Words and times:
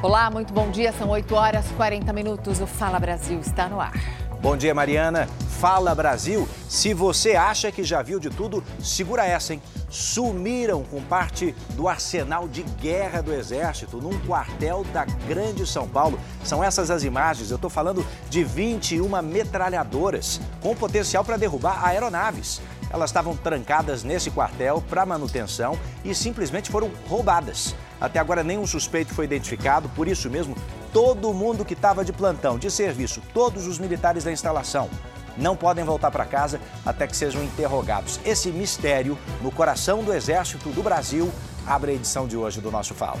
Olá, 0.00 0.30
muito 0.30 0.52
bom 0.52 0.70
dia. 0.70 0.92
São 0.92 1.08
8 1.08 1.34
horas 1.34 1.68
e 1.68 1.74
40 1.74 2.12
minutos. 2.12 2.60
O 2.60 2.68
Fala 2.68 3.00
Brasil 3.00 3.40
está 3.40 3.68
no 3.68 3.80
ar. 3.80 3.92
Bom 4.40 4.56
dia, 4.56 4.72
Mariana. 4.72 5.26
Fala 5.58 5.92
Brasil. 5.92 6.48
Se 6.68 6.94
você 6.94 7.34
acha 7.34 7.72
que 7.72 7.82
já 7.82 8.00
viu 8.00 8.20
de 8.20 8.30
tudo, 8.30 8.62
segura 8.78 9.26
essa, 9.26 9.54
hein? 9.54 9.62
Sumiram 9.90 10.84
com 10.84 11.02
parte 11.02 11.52
do 11.70 11.88
arsenal 11.88 12.46
de 12.46 12.62
guerra 12.62 13.20
do 13.20 13.34
Exército 13.34 13.96
num 13.96 14.16
quartel 14.20 14.84
da 14.92 15.04
Grande 15.04 15.66
São 15.66 15.88
Paulo. 15.88 16.20
São 16.44 16.62
essas 16.62 16.92
as 16.92 17.02
imagens. 17.02 17.50
Eu 17.50 17.56
estou 17.56 17.68
falando 17.68 18.06
de 18.30 18.44
21 18.44 19.20
metralhadoras 19.20 20.40
com 20.60 20.76
potencial 20.76 21.24
para 21.24 21.36
derrubar 21.36 21.84
aeronaves. 21.84 22.60
Elas 22.88 23.10
estavam 23.10 23.36
trancadas 23.36 24.04
nesse 24.04 24.30
quartel 24.30 24.80
para 24.88 25.04
manutenção 25.04 25.76
e 26.04 26.14
simplesmente 26.14 26.70
foram 26.70 26.88
roubadas. 27.08 27.74
Até 28.00 28.18
agora, 28.18 28.44
nenhum 28.44 28.66
suspeito 28.66 29.12
foi 29.14 29.24
identificado, 29.24 29.88
por 29.90 30.06
isso 30.06 30.30
mesmo, 30.30 30.56
todo 30.92 31.34
mundo 31.34 31.64
que 31.64 31.74
estava 31.74 32.04
de 32.04 32.12
plantão, 32.12 32.58
de 32.58 32.70
serviço, 32.70 33.22
todos 33.34 33.66
os 33.66 33.78
militares 33.78 34.24
da 34.24 34.32
instalação, 34.32 34.88
não 35.36 35.56
podem 35.56 35.84
voltar 35.84 36.10
para 36.10 36.24
casa 36.24 36.60
até 36.84 37.06
que 37.06 37.16
sejam 37.16 37.42
interrogados. 37.42 38.20
Esse 38.24 38.50
mistério 38.50 39.16
no 39.40 39.50
coração 39.50 40.02
do 40.02 40.12
Exército 40.12 40.68
do 40.70 40.82
Brasil 40.82 41.30
abre 41.66 41.92
a 41.92 41.94
edição 41.94 42.26
de 42.26 42.36
hoje 42.36 42.60
do 42.60 42.70
nosso 42.70 42.94
Fala. 42.94 43.20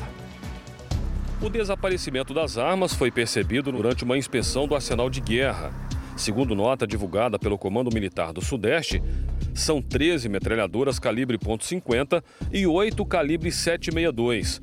O 1.40 1.48
desaparecimento 1.48 2.34
das 2.34 2.58
armas 2.58 2.92
foi 2.92 3.12
percebido 3.12 3.70
durante 3.70 4.02
uma 4.02 4.18
inspeção 4.18 4.66
do 4.66 4.74
arsenal 4.74 5.08
de 5.08 5.20
guerra. 5.20 5.70
Segundo 6.18 6.52
nota 6.52 6.84
divulgada 6.84 7.38
pelo 7.38 7.56
Comando 7.56 7.94
Militar 7.94 8.32
do 8.32 8.44
Sudeste, 8.44 9.00
são 9.54 9.80
13 9.80 10.28
metralhadoras 10.28 10.98
calibre 10.98 11.38
.50 11.38 12.20
e 12.52 12.66
8 12.66 13.06
calibre 13.06 13.52
762. 13.52 14.60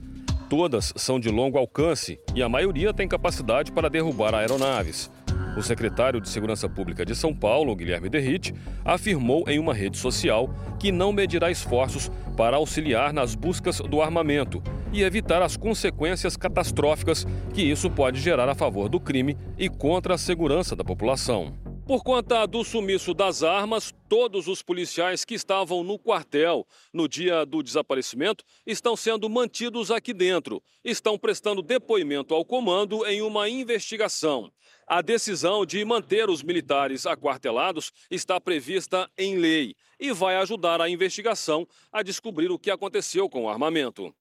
Todas 0.49 0.91
são 0.97 1.17
de 1.17 1.29
longo 1.29 1.57
alcance 1.57 2.19
e 2.35 2.43
a 2.43 2.49
maioria 2.49 2.93
tem 2.93 3.07
capacidade 3.07 3.71
para 3.71 3.89
derrubar 3.89 4.35
aeronaves. 4.35 5.09
O 5.57 5.63
secretário 5.63 6.19
de 6.19 6.27
Segurança 6.27 6.67
Pública 6.67 7.05
de 7.05 7.15
São 7.15 7.33
Paulo, 7.33 7.75
Guilherme 7.75 8.09
Derrite, 8.09 8.53
afirmou 8.83 9.45
em 9.47 9.57
uma 9.57 9.73
rede 9.73 9.97
social 9.97 10.49
que 10.77 10.91
não 10.91 11.13
medirá 11.13 11.49
esforços 11.49 12.11
para 12.35 12.57
auxiliar 12.57 13.13
nas 13.13 13.35
buscas 13.35 13.79
do 13.79 14.01
armamento 14.01 14.61
e 14.91 15.01
evitar 15.01 15.41
as 15.41 15.55
consequências 15.55 16.35
catastróficas 16.35 17.25
que 17.53 17.61
isso 17.61 17.89
pode 17.89 18.19
gerar 18.19 18.49
a 18.49 18.55
favor 18.55 18.89
do 18.89 18.99
crime 18.99 19.37
e 19.57 19.69
contra 19.69 20.15
a 20.15 20.17
segurança 20.17 20.75
da 20.75 20.83
população. 20.83 21.53
Por 21.87 22.03
conta 22.03 22.47
do 22.47 22.63
sumiço 22.63 23.13
das 23.13 23.43
armas, 23.43 23.93
todos 24.09 24.47
os 24.47 24.63
policiais 24.63 25.23
que 25.23 25.35
estavam 25.35 25.83
no 25.83 25.99
quartel 25.99 26.65
no 26.91 27.07
dia 27.07 27.45
do 27.45 27.61
desaparecimento 27.61 28.43
estão 28.65 28.95
sendo 28.95 29.29
mantidos 29.29 29.91
aqui 29.91 30.11
dentro. 30.11 30.63
Estão 30.83 31.15
prestando 31.15 31.61
depoimento 31.61 32.33
ao 32.33 32.43
comando 32.43 33.05
em 33.05 33.21
uma 33.21 33.47
investigação. 33.47 34.51
A 34.87 35.01
decisão 35.01 35.65
de 35.65 35.83
manter 35.83 36.29
os 36.29 36.43
militares 36.43 37.07
aquartelados 37.07 37.91
está 38.09 38.39
prevista 38.39 39.09
em 39.17 39.35
lei 39.35 39.73
e 39.99 40.13
vai 40.13 40.35
ajudar 40.35 40.79
a 40.79 40.87
investigação 40.87 41.67
a 41.91 42.03
descobrir 42.03 42.51
o 42.51 42.59
que 42.59 42.69
aconteceu 42.69 43.27
com 43.27 43.45
o 43.45 43.49
armamento. 43.49 44.13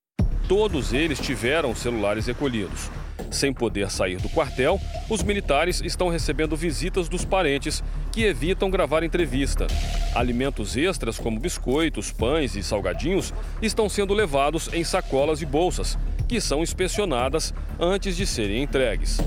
Todos 0.49 0.91
eles 0.91 1.19
tiveram 1.19 1.75
celulares 1.75 2.25
recolhidos. 2.25 2.89
Sem 3.29 3.53
poder 3.53 3.91
sair 3.91 4.17
do 4.17 4.29
quartel, 4.29 4.79
os 5.07 5.21
militares 5.21 5.81
estão 5.81 6.09
recebendo 6.09 6.55
visitas 6.55 7.07
dos 7.07 7.23
parentes 7.23 7.83
que 8.11 8.23
evitam 8.23 8.71
gravar 8.71 9.03
entrevista. 9.03 9.67
Alimentos 10.15 10.75
extras, 10.75 11.19
como 11.19 11.39
biscoitos, 11.39 12.11
pães 12.11 12.55
e 12.55 12.63
salgadinhos, 12.63 13.31
estão 13.61 13.87
sendo 13.87 14.15
levados 14.15 14.71
em 14.73 14.83
sacolas 14.83 15.41
e 15.43 15.45
bolsas, 15.45 15.95
que 16.27 16.41
são 16.41 16.61
inspecionadas 16.61 17.53
antes 17.79 18.15
de 18.17 18.25
serem 18.25 18.63
entregues. 18.63 19.19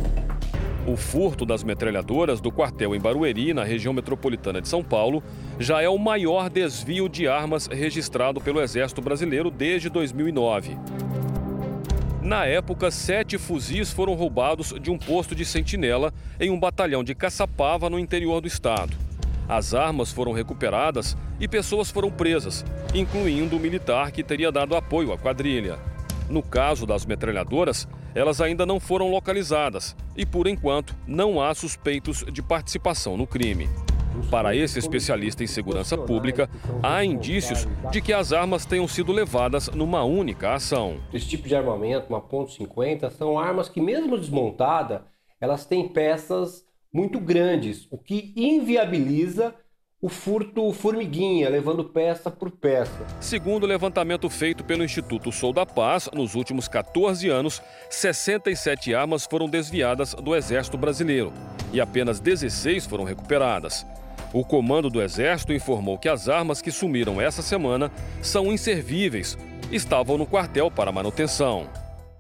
O 0.86 0.96
furto 0.96 1.44
das 1.44 1.62
metralhadoras 1.62 2.40
do 2.40 2.50
quartel 2.50 2.94
em 2.94 3.00
Barueri, 3.00 3.52
na 3.52 3.62
região 3.62 3.92
metropolitana 3.92 4.60
de 4.60 4.68
São 4.68 4.82
Paulo, 4.82 5.22
já 5.58 5.82
é 5.82 5.88
o 5.88 5.98
maior 5.98 6.48
desvio 6.48 7.08
de 7.10 7.28
armas 7.28 7.66
registrado 7.66 8.40
pelo 8.40 8.60
Exército 8.60 9.02
Brasileiro 9.02 9.50
desde 9.50 9.90
2009. 9.90 10.78
Na 12.22 12.46
época, 12.46 12.90
sete 12.90 13.36
fuzis 13.38 13.92
foram 13.92 14.14
roubados 14.14 14.74
de 14.80 14.90
um 14.90 14.98
posto 14.98 15.34
de 15.34 15.44
sentinela 15.44 16.12
em 16.40 16.50
um 16.50 16.58
batalhão 16.58 17.04
de 17.04 17.14
Caçapava, 17.14 17.88
no 17.88 17.98
interior 17.98 18.40
do 18.40 18.48
estado. 18.48 18.96
As 19.48 19.72
armas 19.72 20.12
foram 20.12 20.32
recuperadas 20.32 21.16
e 21.40 21.46
pessoas 21.48 21.90
foram 21.90 22.10
presas, 22.10 22.64
incluindo 22.94 23.56
o 23.56 23.60
militar 23.60 24.10
que 24.10 24.22
teria 24.22 24.52
dado 24.52 24.76
apoio 24.76 25.12
à 25.12 25.18
quadrilha. 25.18 25.78
No 26.28 26.42
caso 26.42 26.86
das 26.86 27.06
metralhadoras, 27.06 27.88
elas 28.14 28.40
ainda 28.40 28.66
não 28.66 28.78
foram 28.78 29.10
localizadas 29.10 29.96
e, 30.16 30.26
por 30.26 30.46
enquanto, 30.46 30.94
não 31.06 31.40
há 31.40 31.54
suspeitos 31.54 32.24
de 32.30 32.42
participação 32.42 33.16
no 33.16 33.26
crime. 33.26 33.68
Para 34.30 34.54
esse 34.54 34.78
especialista 34.78 35.42
em 35.44 35.46
segurança 35.46 35.96
pública, 35.96 36.50
há 36.82 37.04
indícios 37.04 37.66
de 37.90 38.02
que 38.02 38.12
as 38.12 38.32
armas 38.32 38.66
tenham 38.66 38.86
sido 38.86 39.12
levadas 39.12 39.68
numa 39.68 40.02
única 40.02 40.54
ação. 40.54 40.96
Esse 41.12 41.28
tipo 41.28 41.48
de 41.48 41.54
armamento, 41.54 42.08
uma 42.08 42.20
ponto 42.20 42.50
.50, 42.52 43.10
são 43.10 43.38
armas 43.38 43.68
que 43.68 43.80
mesmo 43.80 44.18
desmontada, 44.18 45.06
elas 45.40 45.64
têm 45.64 45.88
peças 45.88 46.66
muito 46.92 47.20
grandes, 47.20 47.86
o 47.90 47.98
que 47.98 48.32
inviabiliza 48.36 49.54
o 50.00 50.08
furto 50.08 50.72
formiguinha, 50.72 51.48
levando 51.48 51.82
peça 51.82 52.30
por 52.30 52.52
peça. 52.52 53.04
Segundo 53.20 53.64
o 53.64 53.66
levantamento 53.66 54.30
feito 54.30 54.62
pelo 54.62 54.84
Instituto 54.84 55.32
Sou 55.32 55.52
da 55.52 55.66
Paz, 55.66 56.08
nos 56.14 56.36
últimos 56.36 56.68
14 56.68 57.28
anos, 57.28 57.60
67 57.90 58.94
armas 58.94 59.26
foram 59.26 59.48
desviadas 59.48 60.14
do 60.14 60.36
Exército 60.36 60.78
Brasileiro 60.78 61.32
e 61.72 61.80
apenas 61.80 62.20
16 62.20 62.86
foram 62.86 63.02
recuperadas. 63.02 63.84
O 64.32 64.44
comando 64.44 64.88
do 64.88 65.02
Exército 65.02 65.52
informou 65.52 65.98
que 65.98 66.08
as 66.08 66.28
armas 66.28 66.62
que 66.62 66.70
sumiram 66.70 67.20
essa 67.20 67.42
semana 67.42 67.90
são 68.22 68.52
inservíveis, 68.52 69.36
estavam 69.72 70.16
no 70.16 70.26
quartel 70.26 70.70
para 70.70 70.92
manutenção. 70.92 71.66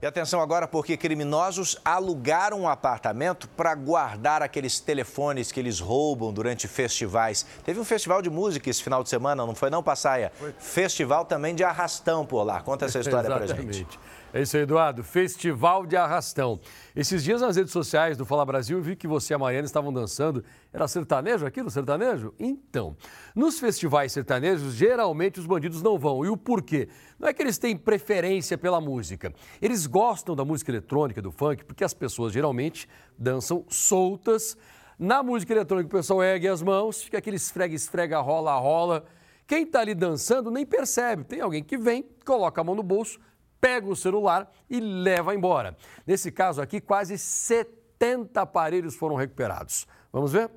E 0.00 0.06
atenção 0.06 0.40
agora, 0.40 0.68
porque 0.68 0.96
criminosos 0.96 1.76
alugaram 1.84 2.60
um 2.60 2.68
apartamento 2.68 3.48
para 3.48 3.74
guardar 3.74 4.42
aqueles 4.42 4.78
telefones 4.78 5.50
que 5.50 5.58
eles 5.58 5.80
roubam 5.80 6.32
durante 6.32 6.68
festivais. 6.68 7.44
Teve 7.64 7.80
um 7.80 7.84
festival 7.84 8.22
de 8.22 8.30
música 8.30 8.70
esse 8.70 8.80
final 8.80 9.02
de 9.02 9.08
semana, 9.08 9.44
não 9.44 9.56
foi 9.56 9.70
não, 9.70 9.82
Passaia? 9.82 10.30
Foi. 10.38 10.54
Festival 10.56 11.24
também 11.24 11.52
de 11.52 11.64
arrastão 11.64 12.24
por 12.24 12.44
lá. 12.44 12.60
Conta 12.60 12.84
essa 12.84 13.00
história 13.00 13.28
para 13.28 13.46
gente. 13.72 13.98
É 14.30 14.42
isso 14.42 14.58
aí, 14.58 14.64
Eduardo. 14.64 15.02
Festival 15.02 15.86
de 15.86 15.96
Arrastão. 15.96 16.60
Esses 16.94 17.24
dias 17.24 17.40
nas 17.40 17.56
redes 17.56 17.72
sociais 17.72 18.14
do 18.14 18.26
Fala 18.26 18.44
Brasil, 18.44 18.76
eu 18.76 18.82
vi 18.82 18.94
que 18.94 19.08
você 19.08 19.32
e 19.32 19.34
a 19.34 19.38
Mariana 19.38 19.64
estavam 19.64 19.90
dançando. 19.90 20.44
Era 20.70 20.86
sertanejo 20.86 21.46
aquilo, 21.46 21.70
sertanejo? 21.70 22.34
Então, 22.38 22.94
nos 23.34 23.58
festivais 23.58 24.12
sertanejos, 24.12 24.74
geralmente 24.74 25.40
os 25.40 25.46
bandidos 25.46 25.80
não 25.80 25.98
vão. 25.98 26.26
E 26.26 26.28
o 26.28 26.36
porquê? 26.36 26.90
Não 27.18 27.26
é 27.26 27.32
que 27.32 27.40
eles 27.40 27.56
têm 27.56 27.74
preferência 27.74 28.58
pela 28.58 28.82
música. 28.82 29.32
Eles 29.62 29.86
gostam 29.86 30.36
da 30.36 30.44
música 30.44 30.70
eletrônica, 30.70 31.22
do 31.22 31.32
funk, 31.32 31.64
porque 31.64 31.82
as 31.82 31.94
pessoas 31.94 32.30
geralmente 32.30 32.86
dançam 33.18 33.64
soltas. 33.70 34.58
Na 34.98 35.22
música 35.22 35.54
eletrônica, 35.54 35.88
o 35.88 35.98
pessoal 35.98 36.22
ergue 36.22 36.48
as 36.48 36.60
mãos, 36.60 37.02
fica 37.02 37.16
aquele 37.16 37.36
esfrega, 37.36 37.74
esfrega, 37.74 38.20
rola, 38.20 38.54
rola. 38.58 39.06
Quem 39.46 39.62
está 39.62 39.80
ali 39.80 39.94
dançando 39.94 40.50
nem 40.50 40.66
percebe. 40.66 41.24
Tem 41.24 41.40
alguém 41.40 41.64
que 41.64 41.78
vem, 41.78 42.04
coloca 42.26 42.60
a 42.60 42.64
mão 42.64 42.74
no 42.74 42.82
bolso, 42.82 43.18
pega 43.60 43.88
o 43.88 43.96
celular 43.96 44.50
e 44.68 44.80
leva 44.80 45.34
embora. 45.34 45.76
Nesse 46.06 46.30
caso 46.30 46.60
aqui, 46.60 46.80
quase 46.80 47.18
70 47.18 48.40
aparelhos 48.40 48.94
foram 48.94 49.16
recuperados. 49.16 49.86
Vamos 50.12 50.32
ver? 50.32 50.50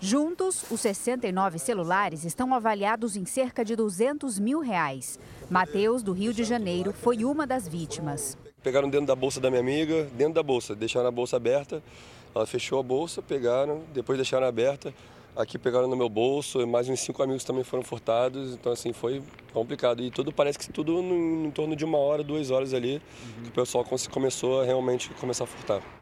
Juntos, 0.00 0.64
os 0.70 0.80
69 0.80 1.58
celulares 1.58 2.24
estão 2.24 2.54
avaliados 2.54 3.16
em 3.16 3.24
cerca 3.24 3.64
de 3.64 3.74
200 3.74 4.38
mil 4.38 4.60
reais. 4.60 5.18
Mateus, 5.50 6.04
do 6.04 6.12
Rio 6.12 6.32
de 6.32 6.44
Janeiro, 6.44 6.92
foi 6.92 7.24
uma 7.24 7.44
das 7.44 7.66
vítimas. 7.66 8.38
Pegaram 8.62 8.88
dentro 8.88 9.06
da 9.06 9.16
bolsa 9.16 9.40
da 9.40 9.50
minha 9.50 9.60
amiga, 9.60 10.04
dentro 10.12 10.34
da 10.34 10.42
bolsa, 10.42 10.76
deixaram 10.76 11.08
a 11.08 11.10
bolsa 11.10 11.36
aberta. 11.36 11.82
Ela 12.32 12.46
fechou 12.46 12.78
a 12.78 12.82
bolsa, 12.82 13.20
pegaram, 13.20 13.82
depois 13.92 14.16
deixaram 14.16 14.46
aberta. 14.46 14.94
Aqui 15.38 15.56
pegaram 15.56 15.86
no 15.86 15.94
meu 15.94 16.08
bolso, 16.08 16.66
mais 16.66 16.88
uns 16.88 16.98
cinco 16.98 17.22
amigos 17.22 17.44
também 17.44 17.62
foram 17.62 17.84
furtados, 17.84 18.54
então 18.54 18.72
assim, 18.72 18.92
foi 18.92 19.22
complicado. 19.52 20.02
E 20.02 20.10
tudo 20.10 20.32
parece 20.32 20.58
que 20.58 20.72
tudo 20.72 20.98
em, 20.98 21.46
em 21.46 21.50
torno 21.52 21.76
de 21.76 21.84
uma 21.84 21.96
hora, 21.96 22.24
duas 22.24 22.50
horas 22.50 22.74
ali, 22.74 22.94
uhum. 22.94 23.42
que 23.44 23.48
o 23.50 23.52
pessoal 23.52 23.86
começou 24.10 24.60
a 24.60 24.64
realmente 24.64 25.10
começar 25.14 25.44
a 25.44 25.46
furtar. 25.46 25.97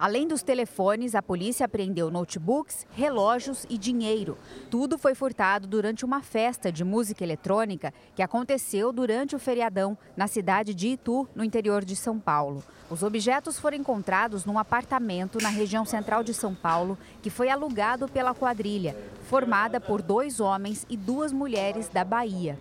Além 0.00 0.26
dos 0.26 0.42
telefones, 0.42 1.14
a 1.14 1.20
polícia 1.20 1.66
apreendeu 1.66 2.10
notebooks, 2.10 2.86
relógios 2.92 3.66
e 3.68 3.76
dinheiro. 3.76 4.38
Tudo 4.70 4.96
foi 4.96 5.14
furtado 5.14 5.66
durante 5.66 6.06
uma 6.06 6.22
festa 6.22 6.72
de 6.72 6.82
música 6.82 7.22
eletrônica 7.22 7.92
que 8.14 8.22
aconteceu 8.22 8.92
durante 8.92 9.36
o 9.36 9.38
feriadão 9.38 9.98
na 10.16 10.26
cidade 10.26 10.72
de 10.72 10.88
Itu, 10.88 11.28
no 11.34 11.44
interior 11.44 11.84
de 11.84 11.94
São 11.94 12.18
Paulo. 12.18 12.64
Os 12.88 13.02
objetos 13.02 13.58
foram 13.58 13.76
encontrados 13.76 14.46
num 14.46 14.58
apartamento 14.58 15.38
na 15.38 15.50
região 15.50 15.84
central 15.84 16.24
de 16.24 16.32
São 16.32 16.54
Paulo, 16.54 16.96
que 17.20 17.28
foi 17.28 17.50
alugado 17.50 18.08
pela 18.08 18.34
quadrilha, 18.34 18.96
formada 19.28 19.78
por 19.78 20.00
dois 20.00 20.40
homens 20.40 20.86
e 20.88 20.96
duas 20.96 21.30
mulheres 21.30 21.90
da 21.90 22.04
Bahia. 22.04 22.58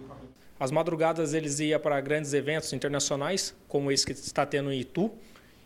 As 0.59 0.71
madrugadas 0.71 1.33
eles 1.33 1.62
iam 1.62 1.80
para 1.80 2.01
grandes 2.01 2.33
eventos 2.33 2.74
internacionais, 2.74 3.56
como 3.65 3.89
esse 3.89 4.06
que 4.06 4.12
está 4.12 4.45
tendo 4.45 4.74
em 4.74 4.81
Itu, 4.81 5.09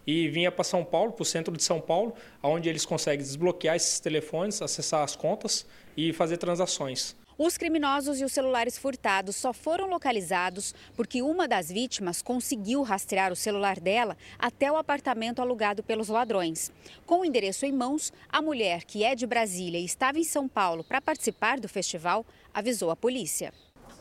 e 0.06 0.28
vinha 0.28 0.52
para 0.52 0.64
São 0.64 0.84
Paulo, 0.84 1.12
para 1.12 1.24
o 1.24 1.26
centro 1.26 1.56
de 1.56 1.64
São 1.64 1.80
Paulo, 1.80 2.14
onde 2.42 2.70
eles 2.70 2.86
conseguem 2.86 3.26
desbloquear 3.26 3.76
esses 3.76 4.00
telefones, 4.00 4.62
acessar 4.62 5.04
as 5.04 5.16
contas 5.16 5.66
e 5.96 6.14
fazer 6.14 6.38
transações. 6.38 7.16
Os 7.38 7.58
criminosos 7.58 8.22
e 8.22 8.24
os 8.24 8.32
celulares 8.32 8.78
furtados 8.78 9.36
só 9.36 9.52
foram 9.52 9.90
localizados 9.90 10.74
porque 10.96 11.24
uma 11.24 11.48
das 11.48 11.72
vítimas 11.72 12.22
conseguiu 12.22 12.84
rastrear 12.84 13.32
o 13.32 13.36
celular 13.36 13.80
dela 13.80 14.16
até 14.38 14.72
o 14.72 14.78
apartamento 14.78 15.42
alugado 15.42 15.82
pelos 15.82 16.10
ladrões. 16.10 16.72
Com 17.08 17.22
o 17.22 17.26
endereço 17.26 17.66
em 17.66 17.72
mãos, 17.72 18.14
a 18.30 18.40
mulher, 18.40 18.84
que 18.84 19.04
é 19.04 19.16
de 19.16 19.26
Brasília 19.26 19.80
e 19.80 19.86
estava 19.86 20.20
em 20.20 20.24
São 20.24 20.48
Paulo 20.48 20.84
para 20.84 21.02
participar 21.02 21.60
do 21.60 21.68
festival, 21.68 22.24
avisou 22.54 22.92
a 22.92 22.96
polícia. 22.96 23.52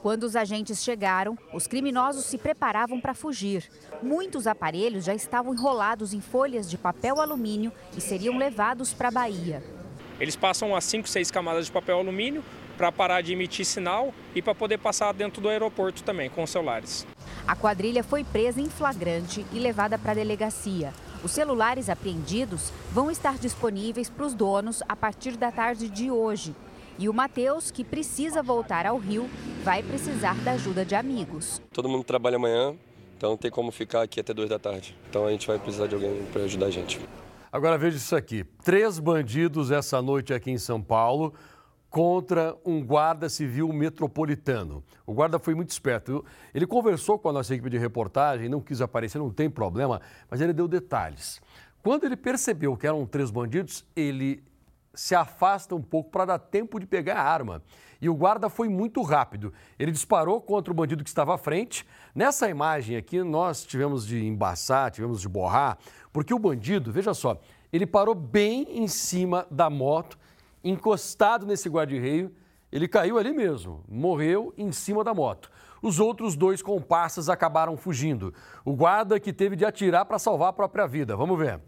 Quando 0.03 0.25
os 0.25 0.35
agentes 0.35 0.83
chegaram, 0.83 1.39
os 1.55 1.69
criminosos 1.69 2.25
se 2.25 2.37
preparavam 2.37 3.01
para 3.01 3.15
fugir. 3.15 3.71
Muitos 4.03 4.49
aparelhos 4.49 5.05
já 5.05 5.15
estavam 5.15 5.55
enrolados 5.55 6.13
em 6.13 6.21
folhas 6.21 6.69
de 6.69 6.77
papel 6.77 7.21
alumínio 7.21 7.73
e 7.97 8.01
seriam 8.01 8.37
levados 8.37 8.93
para 8.93 9.09
a 9.09 9.13
Bahia. 9.13 9.63
Eles 10.19 10.35
passam 10.35 10.75
as 10.75 10.83
5, 10.85 11.09
6 11.09 11.31
camadas 11.31 11.67
de 11.67 11.73
papel 11.73 11.99
alumínio 11.99 12.43
para 12.77 12.91
parar 12.91 13.21
de 13.21 13.33
emitir 13.33 13.65
sinal 13.65 14.13
e 14.35 14.43
para 14.43 14.57
poder 14.57 14.79
passar 14.79 15.13
dentro 15.15 15.41
do 15.41 15.49
aeroporto 15.49 16.03
também 16.03 16.29
com 16.29 16.43
os 16.43 16.51
celulares. 16.51 17.07
A 17.47 17.55
quadrilha 17.55 18.03
foi 18.03 18.25
presa 18.25 18.61
em 18.61 18.69
flagrante 18.69 19.47
e 19.53 19.61
levada 19.61 19.97
para 19.97 20.11
a 20.11 20.17
delegacia. 20.17 20.93
Os 21.23 21.31
celulares 21.31 21.89
apreendidos 21.89 22.73
vão 22.91 23.09
estar 23.09 23.39
disponíveis 23.39 24.11
para 24.11 24.27
os 24.27 24.35
donos 24.35 24.83
a 24.89 24.97
partir 24.97 25.37
da 25.37 25.53
tarde 25.53 25.89
de 25.89 26.11
hoje. 26.11 26.57
E 27.03 27.09
o 27.09 27.13
Matheus, 27.13 27.73
que 27.73 27.83
precisa 27.83 28.45
voltar 28.45 28.87
ao 28.87 28.97
Rio, 28.97 29.29
vai 29.65 29.83
precisar 29.83 30.37
da 30.45 30.53
ajuda 30.53 30.85
de 30.85 30.95
amigos. 30.95 31.61
Todo 31.73 31.89
mundo 31.89 32.05
trabalha 32.05 32.37
amanhã, 32.37 32.77
então 33.17 33.31
não 33.31 33.37
tem 33.37 33.51
como 33.51 33.73
ficar 33.73 34.03
aqui 34.03 34.21
até 34.21 34.33
duas 34.33 34.49
da 34.49 34.57
tarde. 34.57 34.97
Então 35.11 35.27
a 35.27 35.33
gente 35.33 35.45
vai 35.45 35.59
precisar 35.59 35.89
de 35.89 35.97
alguém 35.97 36.25
para 36.33 36.45
ajudar 36.45 36.67
a 36.67 36.71
gente. 36.71 37.01
Agora 37.51 37.77
veja 37.77 37.97
isso 37.97 38.15
aqui: 38.15 38.45
três 38.63 39.01
bandidos 39.01 39.73
essa 39.73 40.01
noite 40.01 40.33
aqui 40.33 40.53
em 40.53 40.59
São 40.59 40.81
Paulo 40.81 41.35
contra 41.91 42.57
um 42.65 42.81
guarda 42.81 43.29
civil 43.29 43.73
metropolitano. 43.73 44.85
O 45.05 45.13
guarda 45.13 45.41
foi 45.41 45.57
muito 45.57 45.71
esperto. 45.71 46.25
Ele 46.55 46.69
conversou 46.69 47.19
com 47.19 47.31
a 47.31 47.33
nossa 47.33 47.53
equipe 47.53 47.69
de 47.69 47.79
reportagem, 47.79 48.49
não 48.49 48.61
quis 48.61 48.81
aparecer, 48.81 49.19
não 49.19 49.33
tem 49.33 49.51
problema, 49.51 50.01
mas 50.31 50.41
ele 50.41 50.53
deu 50.53 50.69
detalhes. 50.69 51.43
Quando 51.83 52.05
ele 52.05 52.17
percebeu 52.17 52.77
que 52.77 52.87
eram 52.87 53.05
três 53.05 53.29
bandidos, 53.29 53.85
ele 53.97 54.41
se 54.95 55.15
afasta 55.15 55.75
um 55.75 55.83
pouco 55.83 56.11
para 56.11 56.25
dar 56.25 56.39
tempo 56.39 56.79
de 56.79 56.87
pegar 56.87 57.17
a 57.17 57.23
arma. 57.23 57.63
E 58.01 58.09
o 58.09 58.15
guarda 58.15 58.49
foi 58.49 58.69
muito 58.69 59.01
rápido. 59.03 59.53
Ele 59.79 59.93
disparou 59.93 60.41
contra 60.41 60.73
o 60.73 60.77
bandido 60.77 61.05
que 61.05 61.11
estava 61.11 61.35
à 61.35 61.39
frente. 61.39 61.87
Nessa 62.15 62.49
imagem 62.49 62.97
aqui, 62.97 63.23
nós 63.23 63.65
tivemos 63.65 64.07
de 64.07 64.25
embaçar, 64.25 64.91
tivemos 64.91 65.21
de 65.21 65.29
borrar, 65.29 65.79
porque 66.13 66.35
o 66.35 66.39
bandido, 66.39 66.93
veja 66.93 67.15
só, 67.15 67.41
ele 67.73 67.87
parou 67.87 68.15
bem 68.15 68.67
em 68.71 68.89
cima 68.89 69.47
da 69.51 69.71
moto 69.71 70.19
encostado 70.65 71.47
nesse 71.47 71.69
guarda-reio, 71.69 72.33
ele 72.71 72.89
caiu 72.89 73.19
ali 73.19 73.33
mesmo, 73.33 73.85
morreu 73.89 74.55
em 74.57 74.73
cima 74.73 75.05
da 75.05 75.13
moto. 75.13 75.51
Os 75.83 75.99
outros 75.99 76.37
dois 76.37 76.63
comparsas 76.63 77.29
acabaram 77.29 77.77
fugindo. 77.77 78.33
O 78.65 78.73
guarda 78.73 79.19
que 79.19 79.33
teve 79.33 79.57
de 79.57 79.65
atirar 79.65 80.05
para 80.07 80.19
salvar 80.19 80.51
a 80.51 80.53
própria 80.53 80.87
vida. 80.87 81.17
Vamos 81.17 81.39
ver. 81.39 81.61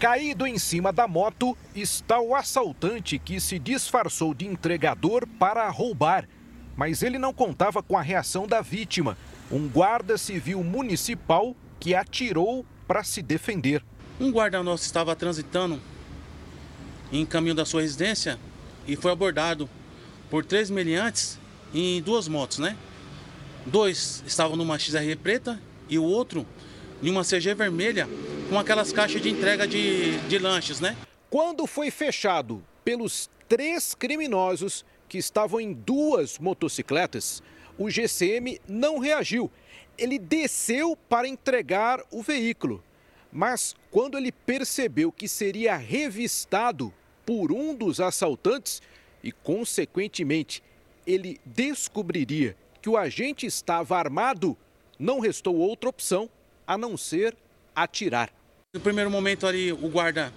Caído 0.00 0.46
em 0.46 0.56
cima 0.56 0.90
da 0.94 1.06
moto 1.06 1.54
está 1.74 2.18
o 2.18 2.34
assaltante 2.34 3.18
que 3.18 3.38
se 3.38 3.58
disfarçou 3.58 4.32
de 4.32 4.46
entregador 4.46 5.26
para 5.38 5.68
roubar. 5.68 6.26
Mas 6.74 7.02
ele 7.02 7.18
não 7.18 7.34
contava 7.34 7.82
com 7.82 7.98
a 7.98 8.00
reação 8.00 8.46
da 8.46 8.62
vítima, 8.62 9.18
um 9.52 9.68
guarda 9.68 10.16
civil 10.16 10.64
municipal 10.64 11.54
que 11.78 11.94
atirou 11.94 12.64
para 12.88 13.04
se 13.04 13.20
defender. 13.20 13.84
Um 14.18 14.32
guarda 14.32 14.62
nosso 14.62 14.84
estava 14.84 15.14
transitando 15.14 15.78
em 17.12 17.26
caminho 17.26 17.54
da 17.54 17.66
sua 17.66 17.82
residência 17.82 18.38
e 18.88 18.96
foi 18.96 19.12
abordado 19.12 19.68
por 20.30 20.46
três 20.46 20.70
meliantes 20.70 21.38
em 21.74 22.00
duas 22.00 22.26
motos, 22.26 22.58
né? 22.58 22.74
Dois 23.66 24.24
estavam 24.26 24.56
numa 24.56 24.78
XR 24.78 25.14
preta 25.22 25.60
e 25.90 25.98
o 25.98 26.04
outro 26.04 26.46
em 27.02 27.10
uma 27.10 27.24
CG 27.24 27.54
vermelha 27.54 28.08
com 28.48 28.58
aquelas 28.58 28.92
caixas 28.92 29.22
de 29.22 29.30
entrega 29.30 29.66
de, 29.66 30.18
de 30.28 30.38
lanches, 30.38 30.80
né? 30.80 30.96
Quando 31.30 31.66
foi 31.66 31.90
fechado 31.90 32.62
pelos 32.84 33.30
três 33.48 33.94
criminosos 33.94 34.84
que 35.08 35.18
estavam 35.18 35.60
em 35.60 35.72
duas 35.72 36.38
motocicletas, 36.38 37.42
o 37.78 37.88
GCM 37.88 38.60
não 38.68 38.98
reagiu. 38.98 39.50
Ele 39.96 40.18
desceu 40.18 40.96
para 41.08 41.28
entregar 41.28 42.02
o 42.10 42.22
veículo. 42.22 42.82
Mas 43.32 43.76
quando 43.90 44.18
ele 44.18 44.32
percebeu 44.32 45.12
que 45.12 45.28
seria 45.28 45.76
revistado 45.76 46.92
por 47.24 47.52
um 47.52 47.74
dos 47.74 48.00
assaltantes 48.00 48.82
e, 49.22 49.30
consequentemente, 49.30 50.62
ele 51.06 51.40
descobriria 51.44 52.56
que 52.82 52.88
o 52.88 52.96
agente 52.96 53.46
estava 53.46 53.96
armado, 53.96 54.56
não 54.98 55.20
restou 55.20 55.56
outra 55.56 55.88
opção 55.88 56.28
a 56.70 56.78
não 56.78 56.96
ser 56.96 57.36
atirar. 57.74 58.30
No 58.72 58.78
primeiro 58.78 59.10
momento 59.10 59.44
ali, 59.44 59.72
o 59.72 59.88
guarda 59.88 60.32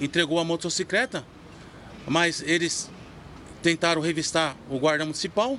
entregou 0.00 0.40
a 0.40 0.44
motocicleta, 0.44 1.24
mas 2.04 2.42
eles 2.42 2.90
tentaram 3.62 4.02
revistar 4.02 4.56
o 4.68 4.76
guarda 4.76 5.04
municipal 5.04 5.56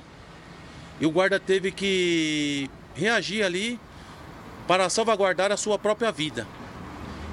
e 1.00 1.06
o 1.06 1.10
guarda 1.10 1.40
teve 1.40 1.72
que 1.72 2.68
reagir 2.94 3.42
ali 3.42 3.80
para 4.68 4.90
salvaguardar 4.90 5.50
a 5.50 5.56
sua 5.56 5.78
própria 5.78 6.12
vida. 6.12 6.46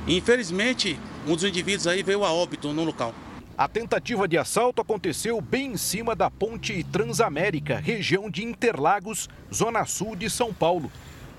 Infelizmente, 0.08 0.98
um 1.28 1.36
dos 1.36 1.44
indivíduos 1.44 1.88
aí 1.88 2.02
veio 2.02 2.24
a 2.24 2.32
óbito 2.32 2.72
no 2.72 2.86
local. 2.86 3.14
A 3.58 3.68
tentativa 3.68 4.30
de 4.30 4.38
assalto 4.38 4.82
aconteceu 4.82 5.42
bem 5.42 5.74
em 5.74 5.78
cima 5.78 6.16
da 6.16 6.32
ponte 6.32 6.86
Transamérica, 6.86 7.80
região 7.80 8.30
de 8.30 8.46
Interlagos, 8.46 9.28
zona 9.54 9.86
sul 9.86 10.16
de 10.16 10.30
São 10.30 10.54
Paulo. 10.54 10.90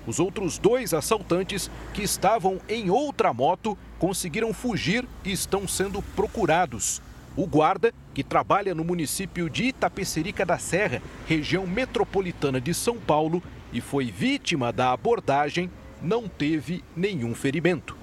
Os 0.09 0.19
outros 0.19 0.57
dois 0.57 0.91
assaltantes, 0.91 1.69
que 1.93 2.01
estavam 2.01 2.59
em 2.67 2.89
outra 2.89 3.31
moto, 3.31 3.77
conseguiram 3.99 4.51
fugir 4.51 5.07
e 5.23 5.31
estão 5.31 5.67
sendo 5.67 6.01
procurados. 6.15 6.99
O 7.37 7.45
guarda, 7.45 7.93
que 8.11 8.23
trabalha 8.23 8.73
no 8.73 8.83
município 8.83 9.47
de 9.47 9.65
Itapecerica 9.65 10.43
da 10.43 10.57
Serra, 10.57 10.99
região 11.27 11.67
metropolitana 11.67 12.59
de 12.59 12.73
São 12.73 12.97
Paulo, 12.97 13.43
e 13.71 13.79
foi 13.79 14.05
vítima 14.05 14.73
da 14.73 14.91
abordagem, 14.91 15.69
não 16.01 16.27
teve 16.27 16.83
nenhum 16.95 17.35
ferimento. 17.35 17.98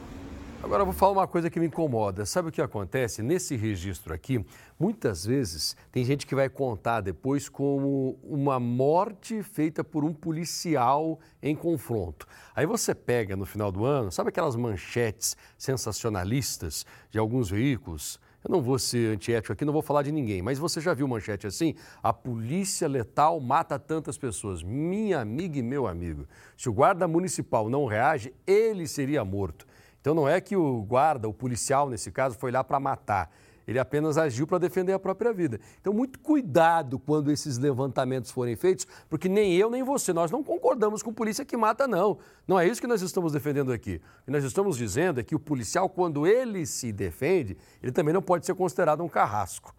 Agora 0.63 0.83
eu 0.83 0.87
vou 0.87 0.95
falar 0.95 1.13
uma 1.13 1.29
coisa 1.29 1.51
que 1.51 1.61
me 1.61 1.67
incomoda. 1.67 2.25
Sabe 2.27 2.49
o 2.49 2.53
que 2.53 2.61
acontece? 2.61 3.23
Nesse 3.23 3.55
registro 3.57 4.13
aqui, 4.13 4.45
muitas 4.79 5.25
vezes 5.25 5.77
tem 5.93 6.05
gente 6.05 6.27
que 6.27 6.35
vai 6.35 6.49
contar 6.49 7.03
depois 7.03 7.49
como 7.49 8.19
uma 8.23 8.59
morte 8.59 9.43
feita 9.43 9.85
por 9.85 10.05
um 10.05 10.13
policial 10.13 11.21
em 11.43 11.55
confronto. 11.55 12.27
Aí 12.55 12.67
você 12.67 12.95
pega 12.95 13.37
no 13.37 13.47
final 13.47 13.71
do 13.71 13.85
ano, 13.85 14.11
sabe 14.11 14.31
aquelas 14.31 14.57
manchetes 14.57 15.37
sensacionalistas 15.57 16.85
de 17.11 17.19
alguns 17.19 17.51
veículos? 17.51 18.19
Eu 18.43 18.53
não 18.53 18.63
vou 18.63 18.79
ser 18.79 19.15
antiético 19.15 19.53
aqui, 19.53 19.65
não 19.65 19.73
vou 19.73 19.83
falar 19.83 20.03
de 20.03 20.13
ninguém, 20.13 20.41
mas 20.41 20.59
você 20.59 20.81
já 20.81 20.95
viu 20.95 21.07
manchete 21.07 21.47
assim? 21.47 21.75
A 22.03 22.13
polícia 22.13 22.89
letal 22.89 23.41
mata 23.41 23.79
tantas 23.79 24.17
pessoas. 24.17 24.63
Minha 24.63 25.21
amiga 25.21 25.59
e 25.59 25.63
meu 25.63 25.87
amigo, 25.87 26.27
se 26.57 26.69
o 26.69 26.73
guarda 26.73 27.07
municipal 27.07 27.69
não 27.69 27.87
reage, 27.87 28.33
ele 28.47 28.87
seria 28.87 29.25
morto. 29.25 29.67
Então 30.07 30.15
não 30.15 30.29
é 30.29 30.41
que 30.41 30.55
o 30.55 30.83
guarda, 30.83 31.29
o 31.29 31.35
policial 31.35 31.91
nesse 31.91 32.13
caso, 32.13 32.39
foi 32.39 32.53
lá 32.53 32.63
para 32.63 32.79
matar. 32.79 33.29
Ele 33.67 33.77
apenas 33.77 34.17
agiu 34.17 34.47
para 34.47 34.57
defender 34.57 34.93
a 34.93 35.01
própria 35.01 35.33
vida. 35.33 35.59
Então, 35.81 35.93
muito 35.93 36.21
cuidado 36.21 36.97
quando 36.97 37.29
esses 37.29 37.59
levantamentos 37.59 38.31
forem 38.31 38.55
feitos, 38.55 38.87
porque 39.11 39.29
nem 39.29 39.55
eu 39.55 39.69
nem 39.69 39.83
você, 39.83 40.13
nós 40.13 40.31
não 40.31 40.45
concordamos 40.45 41.03
com 41.03 41.13
polícia 41.13 41.45
que 41.45 41.57
mata, 41.57 41.89
não. 41.89 42.19
Não 42.47 42.57
é 42.57 42.69
isso 42.69 42.81
que 42.81 42.87
nós 42.87 43.03
estamos 43.03 43.33
defendendo 43.33 43.73
aqui. 43.73 44.01
O 44.21 44.27
que 44.27 44.31
nós 44.31 44.45
estamos 44.45 44.77
dizendo 44.77 45.19
é 45.19 45.25
que 45.25 45.35
o 45.35 45.41
policial, 45.41 45.89
quando 45.89 46.25
ele 46.25 46.65
se 46.67 46.93
defende, 46.93 47.57
ele 47.83 47.91
também 47.91 48.15
não 48.15 48.23
pode 48.23 48.47
ser 48.47 48.55
considerado 48.55 49.03
um 49.03 49.09
carrasco. 49.09 49.75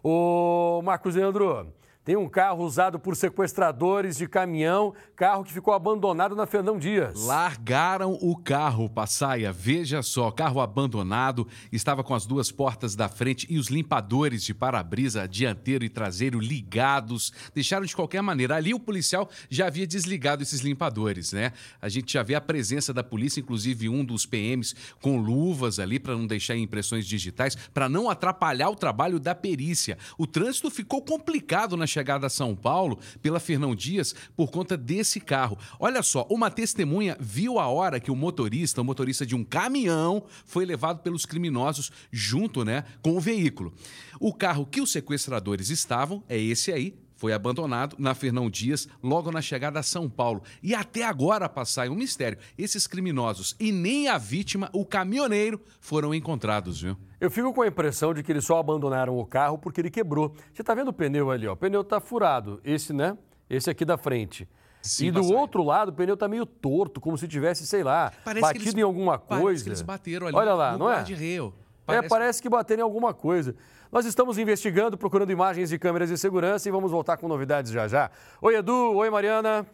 Ô, 0.00 0.80
Marcos 0.84 1.16
Leandro, 1.16 1.66
tem 2.04 2.16
um 2.16 2.28
carro 2.28 2.64
usado 2.64 2.98
por 2.98 3.14
sequestradores 3.14 4.16
de 4.16 4.26
caminhão, 4.26 4.92
carro 5.14 5.44
que 5.44 5.52
ficou 5.52 5.72
abandonado 5.72 6.34
na 6.34 6.46
Fernão 6.46 6.76
Dias. 6.76 7.24
Largaram 7.24 8.18
o 8.20 8.36
carro, 8.36 8.90
Passaia. 8.90 9.52
Veja 9.52 10.02
só, 10.02 10.30
carro 10.32 10.60
abandonado, 10.60 11.46
estava 11.70 12.02
com 12.02 12.12
as 12.12 12.26
duas 12.26 12.50
portas 12.50 12.96
da 12.96 13.08
frente 13.08 13.46
e 13.48 13.56
os 13.56 13.68
limpadores 13.68 14.42
de 14.42 14.52
para-brisa 14.52 15.28
dianteiro 15.28 15.84
e 15.84 15.88
traseiro 15.88 16.40
ligados. 16.40 17.32
Deixaram 17.54 17.86
de 17.86 17.94
qualquer 17.94 18.20
maneira. 18.20 18.56
Ali 18.56 18.74
o 18.74 18.80
policial 18.80 19.30
já 19.48 19.68
havia 19.68 19.86
desligado 19.86 20.42
esses 20.42 20.60
limpadores, 20.60 21.32
né? 21.32 21.52
A 21.80 21.88
gente 21.88 22.12
já 22.12 22.24
vê 22.24 22.34
a 22.34 22.40
presença 22.40 22.92
da 22.92 23.04
polícia, 23.04 23.38
inclusive 23.38 23.88
um 23.88 24.04
dos 24.04 24.26
PMs 24.26 24.74
com 25.00 25.18
luvas 25.18 25.78
ali 25.78 26.00
para 26.00 26.16
não 26.16 26.26
deixar 26.26 26.56
impressões 26.56 27.06
digitais, 27.06 27.54
para 27.54 27.88
não 27.88 28.10
atrapalhar 28.10 28.70
o 28.70 28.76
trabalho 28.76 29.20
da 29.20 29.36
perícia. 29.36 29.96
O 30.18 30.26
trânsito 30.26 30.68
ficou 30.68 31.00
complicado 31.00 31.76
na 31.76 31.86
chegada 31.92 32.26
a 32.26 32.30
São 32.30 32.56
Paulo 32.56 32.98
pela 33.20 33.38
Fernão 33.38 33.74
Dias 33.74 34.14
por 34.36 34.50
conta 34.50 34.76
desse 34.76 35.20
carro. 35.20 35.58
Olha 35.78 36.02
só, 36.02 36.26
uma 36.30 36.50
testemunha 36.50 37.16
viu 37.20 37.58
a 37.58 37.68
hora 37.68 38.00
que 38.00 38.10
o 38.10 38.16
motorista, 38.16 38.80
o 38.80 38.84
motorista 38.84 39.26
de 39.26 39.34
um 39.34 39.44
caminhão, 39.44 40.24
foi 40.44 40.64
levado 40.64 41.00
pelos 41.02 41.26
criminosos 41.26 41.90
junto, 42.10 42.64
né, 42.64 42.84
com 43.02 43.16
o 43.16 43.20
veículo. 43.20 43.72
O 44.18 44.32
carro 44.32 44.66
que 44.66 44.80
os 44.80 44.90
sequestradores 44.90 45.70
estavam 45.70 46.22
é 46.28 46.38
esse 46.38 46.72
aí, 46.72 46.94
foi 47.22 47.32
abandonado 47.32 47.94
na 48.00 48.16
Fernão 48.16 48.50
Dias 48.50 48.88
logo 49.00 49.30
na 49.30 49.40
chegada 49.40 49.78
a 49.78 49.82
São 49.84 50.10
Paulo. 50.10 50.42
E 50.60 50.74
até 50.74 51.04
agora, 51.04 51.48
passar 51.48 51.88
um 51.88 51.94
mistério. 51.94 52.36
Esses 52.58 52.84
criminosos 52.84 53.54
e 53.60 53.70
nem 53.70 54.08
a 54.08 54.18
vítima, 54.18 54.68
o 54.72 54.84
caminhoneiro, 54.84 55.60
foram 55.80 56.12
encontrados, 56.12 56.82
viu? 56.82 56.96
Eu 57.20 57.30
fico 57.30 57.54
com 57.54 57.62
a 57.62 57.68
impressão 57.68 58.12
de 58.12 58.24
que 58.24 58.32
eles 58.32 58.44
só 58.44 58.58
abandonaram 58.58 59.16
o 59.16 59.24
carro 59.24 59.56
porque 59.56 59.80
ele 59.80 59.88
quebrou. 59.88 60.34
Você 60.52 60.62
está 60.62 60.74
vendo 60.74 60.88
o 60.88 60.92
pneu 60.92 61.30
ali, 61.30 61.46
ó? 61.46 61.52
O 61.52 61.56
pneu 61.56 61.82
está 61.82 62.00
furado. 62.00 62.60
Esse, 62.64 62.92
né? 62.92 63.16
Esse 63.48 63.70
aqui 63.70 63.84
da 63.84 63.96
frente. 63.96 64.48
Sim, 64.82 65.06
e 65.06 65.10
do 65.12 65.24
outro 65.32 65.62
lado, 65.62 65.90
o 65.90 65.92
pneu 65.92 66.14
está 66.14 66.26
meio 66.26 66.44
torto, 66.44 67.00
como 67.00 67.16
se 67.16 67.28
tivesse, 67.28 67.64
sei 67.68 67.84
lá, 67.84 68.12
parece 68.24 68.42
batido 68.42 68.64
eles, 68.64 68.74
em 68.74 68.82
alguma 68.82 69.16
coisa. 69.16 69.44
Parece 69.44 69.62
que 69.62 69.68
eles 69.68 69.82
bateram 69.82 70.26
ali 70.26 70.36
Olha 70.36 70.54
lá, 70.54 70.72
no 70.72 70.78
não 70.80 70.92
é? 70.92 71.04
Parece... 71.96 72.06
É, 72.06 72.08
parece 72.08 72.42
que 72.42 72.48
bateram 72.48 72.80
em 72.80 72.84
alguma 72.84 73.12
coisa. 73.12 73.54
Nós 73.90 74.06
estamos 74.06 74.38
investigando, 74.38 74.96
procurando 74.96 75.30
imagens 75.30 75.68
de 75.68 75.78
câmeras 75.78 76.08
de 76.08 76.16
segurança 76.16 76.68
e 76.68 76.72
vamos 76.72 76.90
voltar 76.90 77.16
com 77.18 77.28
novidades 77.28 77.70
já 77.70 77.86
já. 77.86 78.10
Oi, 78.40 78.56
Edu. 78.56 78.94
Oi, 78.94 79.10
Mariana. 79.10 79.66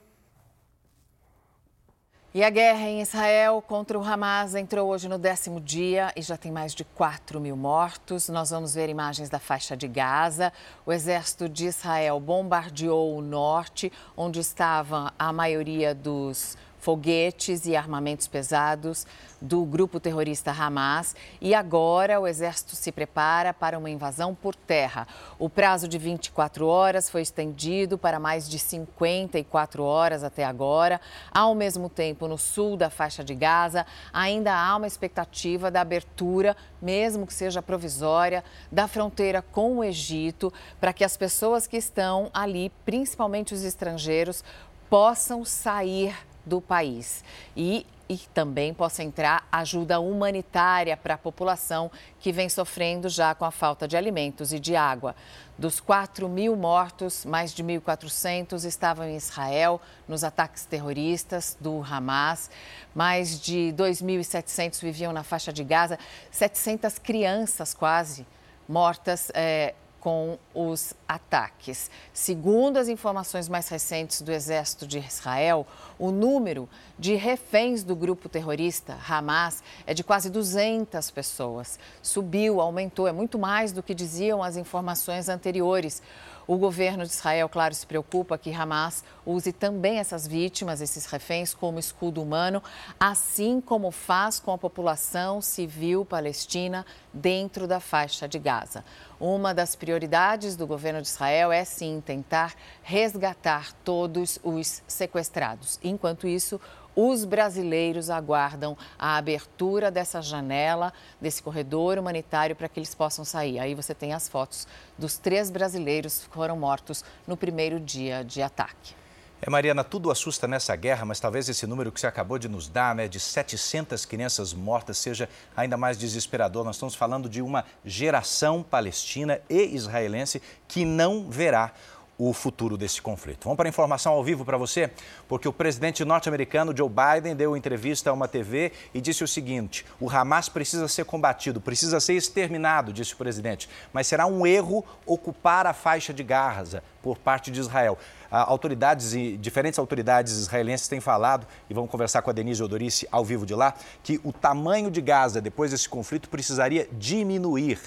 E 2.35 2.45
a 2.45 2.51
guerra 2.51 2.87
em 2.87 3.01
Israel 3.01 3.63
contra 3.67 3.99
o 3.99 4.05
Hamas 4.05 4.55
entrou 4.55 4.91
hoje 4.91 5.09
no 5.09 5.17
décimo 5.17 5.59
dia 5.59 6.13
e 6.15 6.21
já 6.21 6.37
tem 6.37 6.53
mais 6.53 6.75
de 6.75 6.85
4 6.85 7.41
mil 7.41 7.57
mortos. 7.57 8.29
Nós 8.29 8.51
vamos 8.51 8.75
ver 8.75 8.91
imagens 8.91 9.31
da 9.31 9.39
faixa 9.39 9.75
de 9.75 9.89
Gaza. 9.89 10.53
O 10.85 10.93
exército 10.93 11.49
de 11.49 11.67
Israel 11.67 12.21
bombardeou 12.21 13.17
o 13.17 13.23
norte, 13.23 13.91
onde 14.15 14.41
estava 14.41 15.13
a 15.19 15.33
maioria 15.33 15.95
dos 15.95 16.57
foguetes 16.89 17.67
e 17.67 17.77
armamentos 17.77 18.27
pesados 18.27 19.07
do 19.43 19.63
grupo 19.67 20.01
terrorista 20.01 20.51
Hamas 20.51 21.15
e 21.39 21.55
agora 21.55 22.19
o 22.19 22.27
exército 22.27 22.75
se 22.75 22.91
prepara 22.91 23.53
para 23.53 23.79
uma 23.79 23.91
invasão 23.91 24.35
por 24.35 24.55
terra. 24.55 25.07
O 25.39 25.51
prazo 25.51 25.87
de 25.87 25.99
24 25.99 26.67
horas 26.67 27.11
foi 27.11 27.21
estendido 27.21 27.99
para 27.99 28.19
mais 28.19 28.49
de 28.49 28.59
54 28.59 29.85
horas 29.85 30.25
até 30.25 30.47
agora. 30.47 30.99
Ao 31.31 31.55
mesmo 31.55 31.91
tempo, 31.91 32.27
no 32.27 32.39
sul 32.39 32.75
da 32.75 32.89
faixa 32.89 33.23
de 33.23 33.35
Gaza, 33.35 33.85
ainda 34.11 34.55
há 34.55 34.75
uma 34.75 34.87
expectativa 34.87 35.71
da 35.71 35.83
abertura, 35.83 36.57
mesmo 36.81 37.27
que 37.27 37.35
seja 37.35 37.61
provisória, 37.61 38.43
da 38.73 38.89
fronteira 38.89 39.43
com 39.43 39.77
o 39.77 39.85
Egito, 39.85 40.51
para 40.81 40.95
que 40.95 41.05
as 41.05 41.19
pessoas 41.19 41.67
que 41.67 41.77
estão 41.77 42.31
ali, 42.33 42.73
principalmente 42.87 43.53
os 43.53 43.63
estrangeiros, 43.63 44.43
possam 44.89 45.45
sair 45.45 46.17
do 46.49 46.61
país. 46.61 47.23
E 47.57 47.87
e 48.09 48.17
também 48.33 48.73
possa 48.73 49.03
entrar 49.03 49.47
ajuda 49.53 50.01
humanitária 50.01 50.97
para 50.97 51.15
a 51.15 51.19
população 51.19 51.91
que 52.21 52.33
vem 52.33 52.49
sofrendo 52.49 53.09
já 53.09 53.35
com 53.35 53.45
a 53.45 53.51
falta 53.51 53.87
de 53.87 53.97
alimentos 53.97 54.53
e 54.53 54.59
de 54.59 54.75
água. 54.75 55.15
Dos 55.59 55.79
4 55.79 56.29
mil 56.29 56.57
mortos, 56.57 57.25
mais 57.27 57.53
de 57.53 57.63
1.400 57.63 58.65
estavam 58.65 59.07
em 59.07 59.17
Israel 59.17 59.81
nos 60.07 60.25
ataques 60.25 60.65
terroristas 60.65 61.57
do 61.61 61.83
Hamas. 61.83 62.51
Mais 62.95 63.39
de 63.41 63.75
2.700 63.77 64.81
viviam 64.81 65.13
na 65.13 65.23
faixa 65.23 65.53
de 65.53 65.63
Gaza. 65.63 65.99
700 66.31 66.99
crianças 66.99 67.75
quase 67.75 68.27
mortas. 68.67 69.31
É, 69.35 69.75
com 70.01 70.39
os 70.55 70.95
ataques. 71.07 71.91
Segundo 72.13 72.77
as 72.77 72.89
informações 72.89 73.49
mais 73.49 73.69
recentes 73.69 74.23
do 74.23 74.33
Exército 74.33 74.87
de 74.87 74.99
Israel, 74.99 75.67
o 75.99 76.11
número 76.11 76.69
de 76.99 77.15
reféns 77.15 77.83
do 77.83 77.97
grupo 77.97 78.29
terrorista 78.29 78.97
Hamas 79.09 79.63
é 79.87 79.95
de 79.95 80.05
quase 80.05 80.31
200 80.31 81.11
pessoas. 81.11 81.79
Subiu, 82.03 82.61
aumentou, 82.61 83.09
é 83.09 83.13
muito 83.13 83.39
mais 83.39 83.73
do 83.73 83.83
que 83.83 83.95
diziam 83.95 84.43
as 84.43 84.57
informações 84.57 85.29
anteriores. 85.29 86.03
O 86.49 86.57
governo 86.57 87.05
de 87.05 87.11
Israel, 87.11 87.47
claro, 87.47 87.75
se 87.75 87.87
preocupa 87.87 88.39
que 88.39 88.51
Hamas 88.51 89.05
use 89.27 89.53
também 89.53 89.99
essas 89.99 90.27
vítimas, 90.27 90.81
esses 90.81 91.05
reféns, 91.05 91.53
como 91.53 91.79
escudo 91.79 92.23
humano, 92.23 92.63
assim 92.99 93.61
como 93.61 93.91
faz 93.91 94.41
com 94.41 94.51
a 94.51 94.57
população 94.57 95.43
civil 95.43 96.07
palestina 96.07 96.87
dentro 97.13 97.69
da 97.69 97.81
faixa 97.81 98.27
de 98.27 98.39
Gaza. 98.39 98.83
Uma 99.21 99.53
das 99.53 99.77
prioridades 99.77 100.57
do 100.57 100.67
governo 100.67 101.03
de 101.03 101.09
Israel 101.09 101.53
é, 101.53 101.67
sim, 101.67 102.03
tentar 102.05 102.55
resgatar 102.83 103.75
todos 103.85 104.39
os 104.43 104.83
sequestrados. 104.89 105.79
Enquanto 105.85 106.27
isso, 106.27 106.59
os 107.01 107.25
brasileiros 107.25 108.11
aguardam 108.11 108.77
a 108.99 109.17
abertura 109.17 109.89
dessa 109.89 110.21
janela, 110.21 110.93
desse 111.21 111.41
corredor 111.41 111.97
humanitário, 111.97 112.57
para 112.57 112.69
que 112.69 112.81
eles 112.81 112.93
possam 112.93 113.25
sair. 113.25 113.61
Aí 113.61 113.73
você 113.73 113.95
tem 113.95 114.13
as 114.13 114.29
fotos 114.29 114.67
dos 114.99 115.17
três 115.17 115.49
brasileiros 115.49 116.25
que 116.27 116.35
foram 116.35 116.57
mortos 116.57 117.05
no 117.25 117.37
primeiro 117.37 117.79
dia 117.79 118.25
de 118.25 118.43
ataque. 118.43 118.97
É, 119.41 119.49
Mariana, 119.49 119.85
tudo 119.85 120.11
assusta 120.11 120.49
nessa 120.49 120.75
guerra, 120.75 121.05
mas 121.05 121.21
talvez 121.21 121.49
esse 121.49 121.65
número 121.65 121.93
que 121.93 122.01
você 122.01 122.09
acabou 122.09 122.37
de 122.37 122.49
nos 122.49 122.69
dar, 122.69 122.93
né, 122.97 123.07
de 123.07 123.21
700 123.21 124.05
crianças 124.05 124.53
mortas, 124.53 124.99
seja 124.99 125.29
ainda 125.57 125.77
mais 125.77 125.97
desesperador. 125.97 126.65
Nós 126.65 126.75
estamos 126.75 126.97
falando 126.97 127.29
de 127.29 127.41
uma 127.41 127.65
geração 127.85 128.61
palestina 128.61 129.41
e 129.49 129.73
israelense 129.73 130.43
que 130.67 130.85
não 130.85 131.31
verá 131.31 131.73
o 132.19 132.33
futuro 132.33 132.77
desse 132.77 133.01
conflito. 133.01 133.45
Vamos 133.45 133.57
para 133.57 133.69
a 133.69 133.71
informação 133.71 134.13
ao 134.13 134.25
vivo 134.25 134.45
para 134.45 134.59
você, 134.59 134.91
porque 135.29 135.47
o 135.47 135.53
presidente 135.53 136.05
norte-americano 136.05 136.77
Joe 136.77 136.91
Biden 136.91 137.37
deu 137.37 137.57
entrevista 137.57 138.11
a 138.11 138.13
uma 138.13 138.27
TV 138.27 138.73
e 138.93 139.01
disse 139.01 139.23
o 139.23 139.29
seguinte: 139.29 139.87
o 140.01 140.11
Hamas 140.11 140.49
precisa 140.49 140.89
ser 140.89 141.05
combatido, 141.05 141.61
precisa 141.61 142.01
ser 142.01 142.15
exterminado, 142.15 142.93
disse 142.93 143.15
o 143.15 143.17
presidente, 143.17 143.69
mas 143.93 144.09
será 144.09 144.27
um 144.27 144.45
erro 144.45 144.85
ocupar 145.07 145.67
a 145.67 145.73
faixa 145.73 146.13
de 146.13 146.25
Gaza 146.25 146.83
por 147.01 147.17
parte 147.19 147.51
de 147.53 147.61
Israel. 147.61 147.97
Autoridades 148.31 149.15
e 149.15 149.39
diferentes 149.39 149.79
autoridades 149.79 150.35
israelenses 150.35 150.89
têm 150.89 151.01
falado, 151.01 151.47
e 151.71 151.73
vamos 151.73 151.91
conversar 151.91 152.21
com 152.21 152.29
a 152.29 152.33
Denise 152.33 152.63
Odorice 152.63 153.09
ao 153.11 153.25
vivo 153.25 153.47
de 153.47 153.55
lá, 153.55 153.73
que 154.03 154.21
o 154.23 154.33
tamanho 154.33 154.91
de 154.91 155.01
Gaza 155.01 155.41
depois 155.41 155.71
desse 155.71 155.89
conflito 155.89 156.29
precisaria 156.29 156.89
diminuir. 156.93 157.79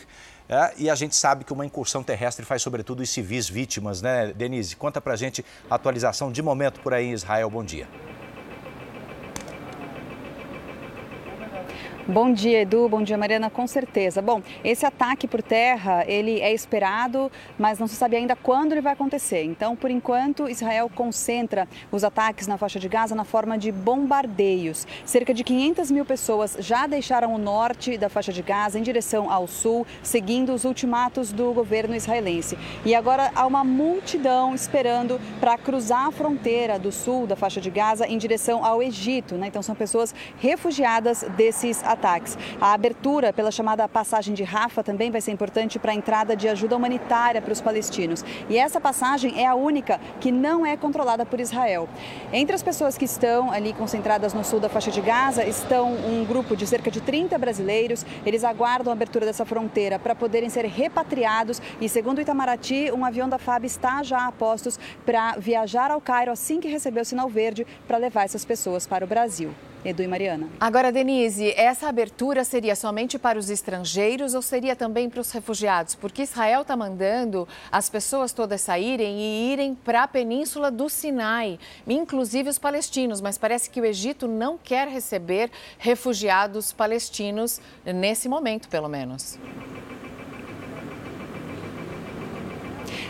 É, 0.52 0.74
e 0.78 0.90
a 0.90 0.96
gente 0.96 1.16
sabe 1.16 1.46
que 1.46 1.54
uma 1.54 1.66
incursão 1.66 2.04
terrestre 2.04 2.46
faz 2.46 2.62
sobretudo 2.62 3.00
os 3.00 3.10
civis 3.10 3.48
vítimas, 3.48 4.02
né, 4.02 4.34
Denise? 4.34 4.76
Conta 4.76 5.00
pra 5.00 5.16
gente 5.16 5.46
a 5.70 5.76
atualização 5.76 6.30
de 6.30 6.42
momento 6.42 6.82
por 6.82 6.94
aí 6.94 7.06
em 7.06 7.14
Israel. 7.14 7.50
Bom 7.50 7.64
dia. 7.64 7.88
Bom 12.08 12.34
dia, 12.34 12.62
Edu. 12.62 12.90
Bom 12.90 13.04
dia, 13.04 13.16
Mariana. 13.16 13.48
Com 13.48 13.68
certeza. 13.68 14.24
Bom, 14.24 14.42
esse 14.64 14.84
ataque 14.88 15.28
por 15.28 15.42
terra, 15.44 16.04
ele 16.08 16.42
é 16.42 16.52
esperado, 16.52 17.32
mas 17.60 17.78
não 17.78 17.86
se 17.86 17.96
sabe 17.96 18.16
ainda 18.16 18.36
quando 18.36 18.72
ele 18.72 18.82
vai 18.82 18.94
acontecer. 18.94 19.44
Então, 19.44 19.76
por 19.76 19.92
enquanto, 19.92 20.50
Israel 20.50 20.90
concentra 20.94 21.68
os 21.92 22.04
ataques 22.04 22.48
na 22.48 22.58
faixa 22.58 22.80
de 22.80 22.90
Gaza 22.90 23.14
na 23.14 23.24
forma 23.24 23.56
de 23.56 23.72
bombardeios. 23.72 24.88
Cerca 25.06 25.32
de 25.32 25.44
500 25.44 25.92
mil 25.92 26.04
pessoas 26.04 26.58
já 26.60 26.88
deixaram 26.88 27.36
o 27.36 27.38
norte 27.38 28.00
da 28.00 28.10
faixa 28.10 28.34
de 28.34 28.42
Gaza 28.42 28.80
em 28.80 28.82
direção 28.82 29.32
ao 29.32 29.46
sul, 29.46 29.86
seguindo 30.02 30.54
os 30.54 30.66
ultimatos 30.66 31.32
do 31.32 31.54
governo 31.54 31.96
israelense. 31.96 32.58
E 32.84 32.96
agora 32.96 33.32
há 33.36 33.46
uma 33.46 33.64
multidão 33.64 34.56
esperando 34.56 35.22
para 35.40 35.56
cruzar 35.56 36.08
a 36.08 36.12
fronteira 36.12 36.80
do 36.80 36.92
sul 36.92 37.28
da 37.28 37.36
faixa 37.36 37.62
de 37.62 37.70
Gaza 37.70 38.08
em 38.08 38.18
direção 38.18 38.66
ao 38.66 38.82
Egito. 38.82 39.36
Né? 39.36 39.48
Então, 39.48 39.62
são 39.62 39.76
pessoas 39.76 40.16
refugiadas 40.40 41.24
desses 41.38 41.84
ataques. 41.84 41.91
A 42.60 42.74
abertura 42.74 43.34
pela 43.34 43.52
chamada 43.52 43.88
passagem 43.88 44.34
de 44.34 44.44
Rafa 44.44 44.84
também 44.84 45.12
vai 45.12 45.22
ser 45.22 45.32
importante 45.32 45.78
para 45.78 45.92
a 45.92 45.96
entrada 45.96 46.36
de 46.36 46.48
ajuda 46.48 46.76
humanitária 46.76 47.42
para 47.42 47.52
os 47.52 47.60
palestinos. 47.60 48.24
E 48.50 48.58
essa 48.58 48.80
passagem 48.80 49.42
é 49.42 49.46
a 49.46 49.56
única 49.56 50.00
que 50.20 50.32
não 50.32 50.66
é 50.66 50.78
controlada 50.78 51.26
por 51.26 51.40
Israel. 51.40 51.90
Entre 52.32 52.56
as 52.56 52.64
pessoas 52.64 52.98
que 52.98 53.06
estão 53.06 53.52
ali 53.52 53.74
concentradas 53.74 54.34
no 54.34 54.44
sul 54.44 54.60
da 54.60 54.70
faixa 54.70 54.92
de 54.92 55.02
Gaza 55.02 55.44
estão 55.44 55.94
um 55.94 56.26
grupo 56.26 56.56
de 56.56 56.66
cerca 56.66 56.90
de 56.90 57.02
30 57.02 57.38
brasileiros. 57.38 58.06
Eles 58.26 58.44
aguardam 58.44 58.92
a 58.92 58.96
abertura 58.96 59.26
dessa 59.26 59.46
fronteira 59.46 60.00
para 60.00 60.16
poderem 60.16 60.50
ser 60.50 60.66
repatriados 60.66 61.62
e, 61.80 61.90
segundo 61.90 62.22
Itamaraty, 62.22 62.92
um 62.92 63.04
avião 63.04 63.28
da 63.28 63.38
FAB 63.38 63.66
está 63.66 64.04
já 64.04 64.28
a 64.28 64.32
postos 64.32 64.80
para 65.06 65.36
viajar 65.38 65.92
ao 65.92 66.00
Cairo 66.00 66.32
assim 66.32 66.60
que 66.60 66.68
receber 66.68 67.02
o 67.02 67.06
sinal 67.06 67.28
verde 67.28 67.66
para 67.88 67.98
levar 67.98 68.24
essas 68.24 68.46
pessoas 68.46 68.88
para 68.88 69.06
o 69.06 69.08
Brasil. 69.08 69.54
Edu 69.84 70.04
e 70.04 70.08
Mariana. 70.08 70.48
Agora, 70.60 70.92
Denise, 70.92 71.54
essa 71.58 71.88
abertura 71.88 72.44
seria 72.44 72.76
somente 72.76 73.18
para 73.18 73.40
os 73.40 73.50
estrangeiros 73.50 74.34
ou 74.34 74.42
seria 74.42 74.76
também 74.76 75.10
para 75.10 75.22
os 75.22 75.32
refugiados? 75.32 75.96
Porque 75.96 76.22
Israel 76.22 76.62
está 76.62 76.78
mandando 76.78 77.48
as 77.72 77.90
pessoas 77.90 78.32
todas 78.32 78.62
saírem 78.62 79.20
e 79.20 79.54
irem 79.54 79.74
para 79.74 80.04
a 80.04 80.08
península 80.08 80.70
do 80.70 80.88
Sinai, 80.90 81.60
inclusive 81.88 82.50
os 82.50 82.60
palestinos, 82.60 83.22
mas 83.22 83.38
parece 83.38 83.70
que 83.70 83.82
o 83.82 83.86
Egito 83.86 84.28
não 84.28 84.58
quer 84.58 84.88
receber 84.88 85.50
refugiados 85.78 86.72
palestinos 86.72 87.60
nesse 87.86 88.30
momento, 88.30 88.70
pelo 88.70 88.88
menos. 88.88 89.40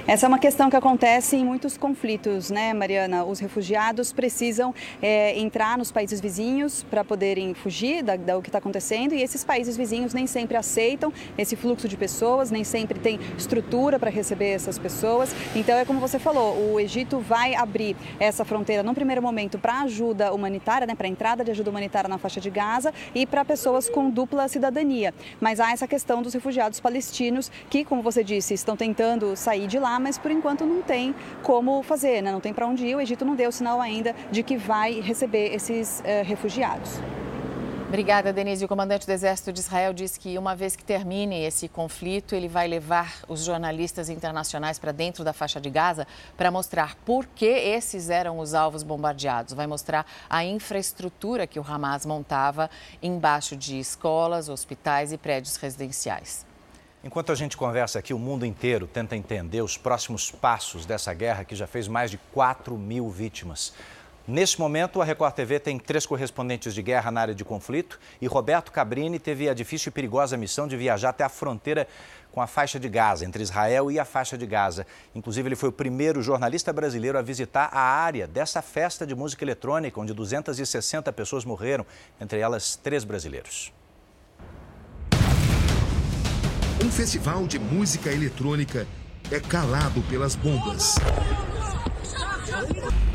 Essa 0.08 0.26
é 0.26 0.28
uma 0.28 0.40
questão 0.40 0.68
que 0.68 0.76
acontece 0.76 1.36
em 1.36 1.46
muitos 1.46 1.78
conflitos, 1.78 2.50
né, 2.50 2.74
Mariana? 2.74 3.24
Os 3.24 3.40
refugiados 3.40 4.12
precisam 4.12 4.74
é, 5.00 5.40
entrar 5.40 5.78
nos 5.78 5.92
países 5.92 6.20
vizinhos 6.20 6.84
para 6.90 7.04
poderem 7.04 7.54
fugir 7.54 8.02
da, 8.04 8.16
da, 8.16 8.36
do 8.36 8.42
que 8.42 8.50
está 8.50 8.58
acontecendo 8.58 9.14
e 9.14 9.22
esses 9.22 9.44
países 9.44 9.78
vizinhos 9.78 10.12
nem 10.12 10.26
sempre 10.26 10.58
aceitam 10.58 11.14
esse 11.38 11.56
fluxo 11.56 11.88
de 11.88 11.96
pessoas, 11.96 12.50
nem 12.50 12.64
sempre 12.64 13.00
tem 13.00 13.20
estrutura 13.38 14.00
para 14.00 14.10
receber 14.10 14.50
essas 14.50 14.80
pessoas. 14.80 15.36
Então 15.56 15.78
é 15.78 15.86
como 15.86 16.00
você 16.00 16.18
falou, 16.18 16.74
o 16.74 16.80
Egito 16.80 17.20
vai 17.20 17.54
abrir 17.54 17.96
essa 18.20 18.44
fronteira 18.44 18.82
num 18.82 18.96
primeiro 18.96 19.22
momento 19.22 19.60
para 19.60 19.82
ajuda 19.82 20.34
humanitária, 20.34 20.88
né, 20.88 20.96
para 20.96 21.08
entrada 21.08 21.44
de 21.44 21.52
ajuda 21.52 21.70
humanitária 21.70 22.10
na 22.10 22.18
faixa 22.18 22.42
de 22.42 22.50
Gaza 22.50 22.92
e 23.14 23.28
para 23.28 23.46
pessoas 23.46 23.88
com 23.88 24.10
dupla 24.10 24.48
cidadania. 24.48 25.14
Mas 25.40 25.60
há 25.60 25.72
essa 25.72 25.88
questão 25.88 26.24
dos 26.24 26.34
refugiados 26.34 26.80
palestinos 26.80 27.52
que, 27.70 27.86
como 27.86 28.02
você 28.02 28.24
disse, 28.24 28.56
estão 28.56 28.76
tentando 28.76 29.36
sair 29.36 29.68
de 29.68 29.78
lá, 29.78 29.91
mas 30.00 30.18
por 30.18 30.32
enquanto 30.32 30.66
não 30.66 30.82
tem 30.82 31.16
como 31.44 31.82
fazer, 31.84 32.22
né? 32.22 32.32
não 32.32 32.40
tem 32.40 32.54
para 32.54 32.68
onde 32.68 32.86
ir. 32.86 32.96
O 32.96 33.02
Egito 33.02 33.26
não 33.26 33.36
deu 33.36 33.52
sinal 33.52 33.82
ainda 33.82 34.16
de 34.32 34.44
que 34.44 34.58
vai 34.58 35.00
receber 35.00 35.54
esses 35.54 36.02
uh, 36.02 36.26
refugiados. 36.26 37.00
Obrigada, 37.92 38.32
Denise. 38.32 38.64
O 38.64 38.70
comandante 38.70 39.06
do 39.06 39.12
Exército 39.12 39.52
de 39.52 39.60
Israel 39.60 39.92
disse 39.92 40.18
que, 40.18 40.38
uma 40.38 40.56
vez 40.56 40.78
que 40.78 40.84
termine 40.84 41.44
esse 41.44 41.68
conflito, 41.68 42.34
ele 42.34 42.48
vai 42.48 42.66
levar 42.66 43.16
os 43.28 43.44
jornalistas 43.44 44.08
internacionais 44.08 44.80
para 44.80 44.94
dentro 44.94 45.26
da 45.26 45.34
faixa 45.34 45.60
de 45.60 45.70
Gaza 45.70 46.08
para 46.38 46.50
mostrar 46.50 46.96
por 47.04 47.26
que 47.26 47.46
esses 47.46 48.10
eram 48.10 48.40
os 48.40 48.54
alvos 48.54 48.82
bombardeados. 48.82 49.54
Vai 49.54 49.68
mostrar 49.68 50.06
a 50.30 50.42
infraestrutura 50.42 51.46
que 51.46 51.60
o 51.60 51.66
Hamas 51.68 52.06
montava 52.06 52.70
embaixo 53.04 53.58
de 53.58 53.78
escolas, 53.78 54.48
hospitais 54.48 55.12
e 55.12 55.18
prédios 55.18 55.58
residenciais. 55.58 56.50
Enquanto 57.04 57.32
a 57.32 57.36
gente 57.36 57.58
conversa 57.58 57.98
aqui, 57.98 58.14
o 58.14 58.20
mundo 58.20 58.46
inteiro 58.46 58.86
tenta 58.86 59.16
entender 59.16 59.64
os 59.64 59.76
próximos 59.76 60.30
passos 60.30 60.86
dessa 60.86 61.12
guerra 61.16 61.44
que 61.44 61.56
já 61.56 61.66
fez 61.66 61.88
mais 61.88 62.12
de 62.12 62.20
4 62.32 62.78
mil 62.78 63.10
vítimas. 63.10 63.74
Neste 64.28 64.60
momento, 64.60 65.02
a 65.02 65.06
Record 65.06 65.34
TV 65.34 65.60
tem 65.60 65.80
três 65.80 66.06
correspondentes 66.06 66.76
de 66.76 66.82
guerra 66.84 67.10
na 67.10 67.22
área 67.22 67.34
de 67.34 67.44
conflito 67.44 68.00
e 68.22 68.28
Roberto 68.28 68.72
Cabrini 68.72 69.18
teve 69.18 69.50
a 69.50 69.54
difícil 69.56 69.90
e 69.90 69.92
perigosa 69.92 70.38
missão 70.38 70.68
de 70.68 70.78
viajar 70.78 71.10
até 71.10 71.24
a 71.24 71.30
fronteira 71.30 71.88
com 72.32 72.40
a 72.40 72.46
faixa 72.46 72.80
de 72.80 72.88
Gaza, 72.88 73.26
entre 73.26 73.42
Israel 73.42 73.92
e 73.92 73.98
a 73.98 74.06
faixa 74.06 74.38
de 74.38 74.46
Gaza. 74.46 74.86
Inclusive, 75.16 75.50
ele 75.50 75.56
foi 75.56 75.70
o 75.70 75.74
primeiro 75.74 76.22
jornalista 76.22 76.72
brasileiro 76.72 77.18
a 77.18 77.24
visitar 77.24 77.72
a 77.74 77.82
área 77.82 78.28
dessa 78.28 78.62
festa 78.62 79.08
de 79.08 79.16
música 79.16 79.44
eletrônica, 79.44 80.00
onde 80.00 80.14
260 80.14 81.12
pessoas 81.14 81.46
morreram, 81.46 81.84
entre 82.22 82.40
elas 82.40 82.76
três 82.76 83.04
brasileiros. 83.04 83.74
Um 86.84 86.90
festival 86.90 87.46
de 87.46 87.60
música 87.60 88.12
eletrônica 88.12 88.88
é 89.30 89.40
calado 89.40 90.02
pelas 90.10 90.34
bombas. 90.36 90.96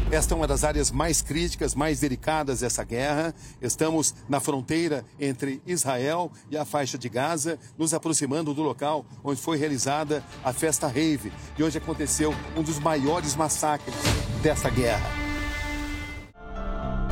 Esta 0.08 0.34
é 0.34 0.36
uma 0.36 0.46
das 0.46 0.62
áreas 0.62 0.92
mais 0.92 1.20
críticas, 1.20 1.74
mais 1.74 1.98
delicadas 1.98 2.60
dessa 2.60 2.84
guerra. 2.84 3.34
Estamos 3.60 4.14
na 4.28 4.38
fronteira 4.38 5.04
entre 5.18 5.60
Israel 5.66 6.30
e 6.48 6.56
a 6.56 6.64
faixa 6.64 6.96
de 6.96 7.08
Gaza, 7.08 7.58
nos 7.76 7.92
aproximando 7.92 8.54
do 8.54 8.62
local 8.62 9.04
onde 9.24 9.40
foi 9.40 9.56
realizada 9.56 10.22
a 10.44 10.52
festa 10.52 10.86
Rave 10.86 11.32
e 11.58 11.62
onde 11.64 11.76
aconteceu 11.76 12.32
um 12.56 12.62
dos 12.62 12.78
maiores 12.78 13.34
massacres 13.34 13.96
dessa 14.44 14.70
guerra. 14.70 15.10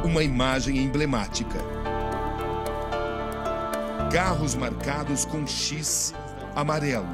Uma 0.04 0.22
imagem 0.22 0.78
emblemática. 0.78 1.58
Carros 4.12 4.54
marcados 4.54 5.24
com 5.24 5.44
X 5.44 6.14
amarelo. 6.54 7.06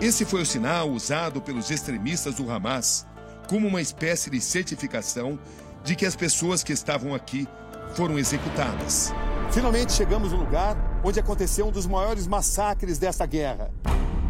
Esse 0.00 0.24
foi 0.24 0.42
o 0.42 0.46
sinal 0.46 0.90
usado 0.90 1.40
pelos 1.40 1.70
extremistas 1.70 2.36
do 2.36 2.50
Hamas 2.50 3.06
como 3.48 3.66
uma 3.66 3.80
espécie 3.80 4.30
de 4.30 4.40
certificação 4.40 5.38
de 5.82 5.96
que 5.96 6.06
as 6.06 6.14
pessoas 6.14 6.62
que 6.62 6.72
estavam 6.72 7.14
aqui 7.14 7.48
foram 7.94 8.18
executadas. 8.18 9.12
Finalmente 9.50 9.92
chegamos 9.92 10.32
no 10.32 10.38
lugar 10.38 10.76
onde 11.02 11.18
aconteceu 11.18 11.66
um 11.66 11.72
dos 11.72 11.86
maiores 11.86 12.26
massacres 12.26 12.98
desta 12.98 13.26
guerra. 13.26 13.70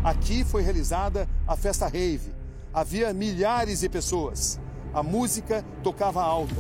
Aqui 0.05 0.45
foi 0.45 0.63
realizada 0.63 1.29
a 1.47 1.57
festa 1.57 1.87
rave. 1.87 2.33
Havia 2.73 3.13
milhares 3.13 3.81
de 3.81 3.89
pessoas. 3.89 4.61
A 4.95 5.03
música 5.03 5.65
tocava 5.83 6.23
alta. 6.23 6.55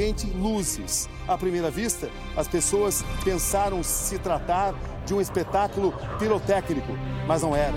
Repente, 0.00 0.26
luzes. 0.30 1.08
À 1.28 1.36
primeira 1.36 1.70
vista, 1.70 2.08
as 2.34 2.48
pessoas 2.48 3.04
pensaram 3.22 3.82
se 3.82 4.18
tratar 4.18 4.74
de 5.04 5.12
um 5.12 5.20
espetáculo 5.20 5.92
pirotécnico, 6.18 6.92
mas 7.26 7.42
não 7.42 7.54
era 7.54 7.76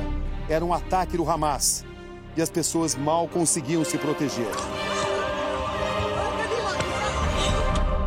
era 0.49 0.63
um 0.63 0.73
ataque 0.73 1.15
do 1.15 1.29
Hamas 1.29 1.85
e 2.35 2.41
as 2.41 2.49
pessoas 2.49 2.95
mal 2.95 3.27
conseguiam 3.27 3.83
se 3.85 3.97
proteger. 3.97 4.47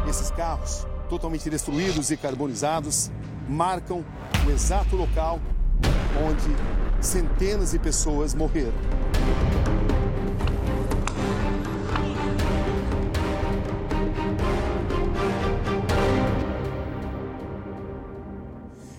Esses 0.09 0.31
carros, 0.31 0.87
totalmente 1.09 1.49
destruídos 1.49 2.11
e 2.11 2.17
carbonizados, 2.17 3.11
marcam 3.49 4.05
o 4.47 4.51
exato 4.51 4.97
local 4.97 5.41
onde 6.27 7.05
centenas 7.05 7.73
de 7.73 7.79
pessoas 7.79 8.35
morreram. 8.35 8.96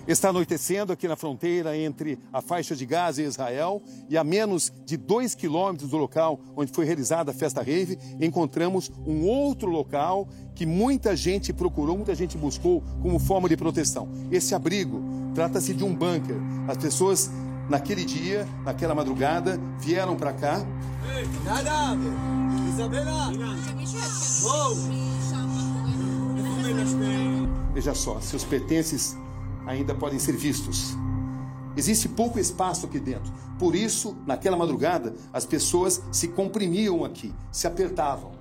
Está 0.08 0.30
anoitecendo 0.30 0.90
aqui 0.90 1.06
na 1.06 1.16
fronteira 1.16 1.76
entre 1.76 2.18
a 2.32 2.40
faixa 2.40 2.74
de 2.74 2.86
Gaza 2.86 3.20
e 3.20 3.26
Israel 3.26 3.82
e 4.08 4.16
a 4.16 4.24
menos 4.24 4.72
de 4.86 4.96
dois 4.96 5.34
quilômetros 5.34 5.90
do 5.90 5.98
local 5.98 6.40
onde 6.56 6.72
foi 6.72 6.86
realizada 6.86 7.30
a 7.30 7.34
festa 7.34 7.60
rave, 7.60 7.98
encontramos 8.18 8.90
um 9.06 9.26
outro 9.26 9.70
local 9.70 10.26
que 10.54 10.64
muita 10.64 11.14
gente 11.14 11.52
procurou, 11.52 11.94
muita 11.94 12.14
gente 12.14 12.38
buscou 12.38 12.82
como 13.02 13.18
forma 13.18 13.50
de 13.50 13.56
proteção. 13.58 14.08
Esse 14.32 14.54
abrigo 14.54 15.02
trata-se 15.34 15.74
de 15.74 15.84
um 15.84 15.94
bunker. 15.94 16.36
As 16.66 16.78
pessoas 16.78 17.30
naquele 17.68 18.02
dia, 18.02 18.48
naquela 18.64 18.94
madrugada, 18.94 19.60
vieram 19.78 20.16
para 20.16 20.32
cá. 20.32 20.64
Veja 27.74 27.94
só, 27.94 28.18
seus 28.22 28.42
pertences 28.42 29.14
ainda 29.68 29.94
podem 29.94 30.18
ser 30.18 30.32
vistos. 30.32 30.96
Existe 31.76 32.08
pouco 32.08 32.38
espaço 32.38 32.86
aqui 32.86 32.98
dentro. 32.98 33.32
Por 33.58 33.74
isso, 33.74 34.16
naquela 34.26 34.56
madrugada, 34.56 35.14
as 35.32 35.44
pessoas 35.44 36.02
se 36.10 36.28
comprimiam 36.28 37.04
aqui, 37.04 37.32
se 37.52 37.66
apertavam. 37.66 38.32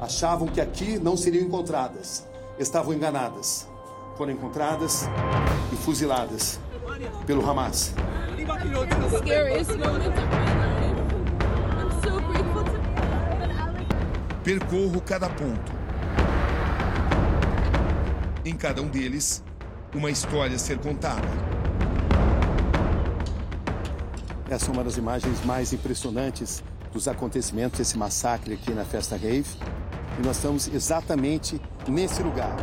Achavam 0.00 0.48
que 0.48 0.60
aqui 0.60 0.98
não 0.98 1.16
seriam 1.16 1.44
encontradas. 1.44 2.26
Estavam 2.58 2.92
enganadas. 2.92 3.68
Foram 4.16 4.32
encontradas 4.32 5.04
e 5.72 5.76
fuziladas 5.76 6.58
pelo 7.26 7.48
Hamas. 7.48 7.92
Percorro 14.42 15.00
cada 15.02 15.28
ponto. 15.28 15.72
Em 18.44 18.56
cada 18.56 18.82
um 18.82 18.88
deles, 18.88 19.44
uma 19.94 20.10
história 20.10 20.56
a 20.56 20.58
ser 20.58 20.78
contada. 20.78 21.28
Essa 24.48 24.70
é 24.70 24.72
uma 24.72 24.84
das 24.84 24.96
imagens 24.96 25.44
mais 25.44 25.72
impressionantes 25.72 26.62
dos 26.92 27.08
acontecimentos 27.08 27.78
desse 27.78 27.96
massacre 27.96 28.54
aqui 28.54 28.72
na 28.72 28.84
Festa 28.84 29.16
Rave. 29.16 29.46
E 30.18 30.22
nós 30.22 30.36
estamos 30.36 30.68
exatamente 30.68 31.60
nesse 31.88 32.22
lugar. 32.22 32.54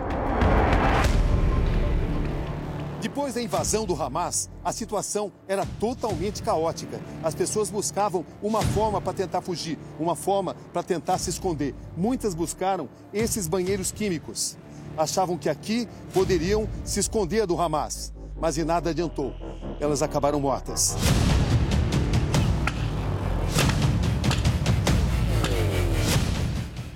Depois 3.02 3.34
da 3.34 3.42
invasão 3.42 3.86
do 3.86 4.00
Hamas, 4.02 4.50
a 4.64 4.72
situação 4.72 5.32
era 5.48 5.66
totalmente 5.80 6.44
caótica. 6.44 7.00
As 7.24 7.34
pessoas 7.34 7.70
buscavam 7.70 8.26
uma 8.42 8.62
forma 8.62 9.00
para 9.00 9.14
tentar 9.14 9.42
fugir, 9.42 9.80
uma 10.00 10.16
forma 10.16 10.56
para 10.74 10.84
tentar 10.84 11.18
se 11.18 11.30
esconder. 11.30 11.74
Muitas 11.96 12.34
buscaram 12.36 12.90
esses 13.14 13.48
banheiros 13.48 13.92
químicos 13.92 14.58
achavam 15.00 15.38
que 15.38 15.48
aqui 15.48 15.88
poderiam 16.14 16.68
se 16.84 17.00
esconder 17.00 17.48
do 17.48 17.60
Hamas, 17.60 18.14
mas 18.40 18.58
em 18.58 18.66
nada 18.66 18.90
adiantou. 18.90 19.34
Elas 19.80 20.02
acabaram 20.02 20.40
mortas. 20.42 20.96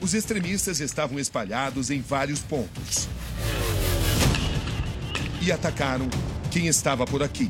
Os 0.02 0.14
extremistas 0.14 0.82
estavam 0.82 1.18
espalhados 1.18 1.90
em 1.90 2.02
vários 2.02 2.42
pontos 2.42 3.08
e 5.42 5.50
atacaram 5.50 6.10
quem 6.52 6.68
estava 6.68 7.06
por 7.06 7.24
aqui. 7.24 7.50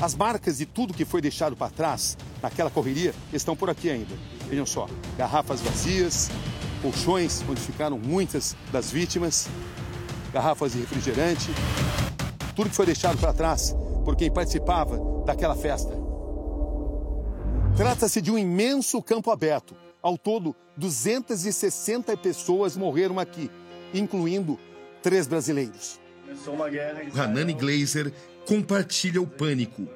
As 0.00 0.14
marcas 0.14 0.58
de 0.58 0.66
tudo 0.66 0.92
que 0.92 1.06
foi 1.06 1.22
deixado 1.22 1.56
para 1.56 1.70
trás 1.70 2.18
naquela 2.42 2.68
correria 2.68 3.14
estão 3.32 3.56
por 3.56 3.70
aqui 3.70 3.88
ainda. 3.88 4.14
Vejam 4.50 4.66
só, 4.66 4.86
garrafas 5.16 5.62
vazias, 5.62 6.30
colchões 6.84 7.42
onde 7.48 7.62
ficaram 7.62 7.98
muitas 7.98 8.54
das 8.70 8.90
vítimas. 8.90 9.48
garrafas 10.30 10.72
de 10.72 10.80
refrigerante, 10.80 11.48
tudo 12.54 12.68
que 12.68 12.76
foi 12.76 12.84
deixado 12.84 13.16
para 13.18 13.32
trás 13.32 13.74
por 14.04 14.16
quem 14.16 14.30
participava 14.30 14.98
daquela 15.24 15.54
festa. 15.56 15.94
Trata-se 17.76 18.20
de 18.20 18.30
um 18.30 18.36
imenso 18.36 19.00
campo 19.00 19.30
aberto. 19.30 19.74
Ao 20.02 20.18
todo, 20.18 20.54
260 20.76 22.16
pessoas 22.16 22.76
morreram 22.76 23.18
aqui, 23.18 23.50
incluindo 23.94 24.58
três 25.02 25.26
brasileiros. 25.26 25.98
Hanani 27.16 27.54
Glazer 27.54 28.12
compartilha 28.44 29.22
o 29.22 29.26
pânico. 29.26 29.86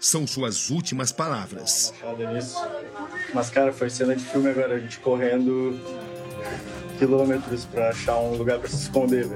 São 0.00 0.26
suas 0.26 0.70
últimas 0.70 1.10
palavras. 1.10 1.94
Mas, 3.32 3.48
cara, 3.50 3.72
foi 3.72 3.88
cena 3.90 4.14
de 4.14 4.24
filme 4.24 4.50
agora, 4.50 4.74
a 4.74 4.78
gente 4.78 4.98
correndo 4.98 5.78
quilômetros 6.98 7.64
para 7.64 7.90
achar 7.90 8.18
um 8.18 8.36
lugar 8.36 8.58
para 8.58 8.68
se 8.68 8.76
esconder. 8.76 9.28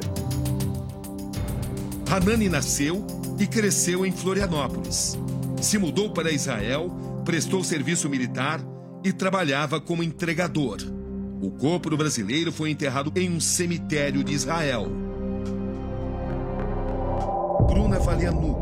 Hanani 2.11 2.49
nasceu 2.49 3.07
e 3.39 3.47
cresceu 3.47 4.05
em 4.05 4.13
Florianópolis. 4.13 5.19
Se 5.61 5.79
mudou 5.79 6.11
para 6.11 6.31
Israel, 6.31 6.91
prestou 7.25 7.65
serviço 7.65 8.09
militar 8.09 8.61
e 9.05 9.13
trabalhava 9.13 9.81
como 9.81 10.03
entregador. 10.03 10.79
O 11.41 11.51
corpo 11.51 11.89
do 11.89 11.97
brasileiro 11.97 12.53
foi 12.53 12.71
enterrado 12.71 13.13
em 13.17 13.31
um 13.31 13.41
cemitério 13.41 14.23
de 14.23 14.33
Israel. 14.33 14.87
Bruna 17.67 17.99
Valianu. 17.99 18.53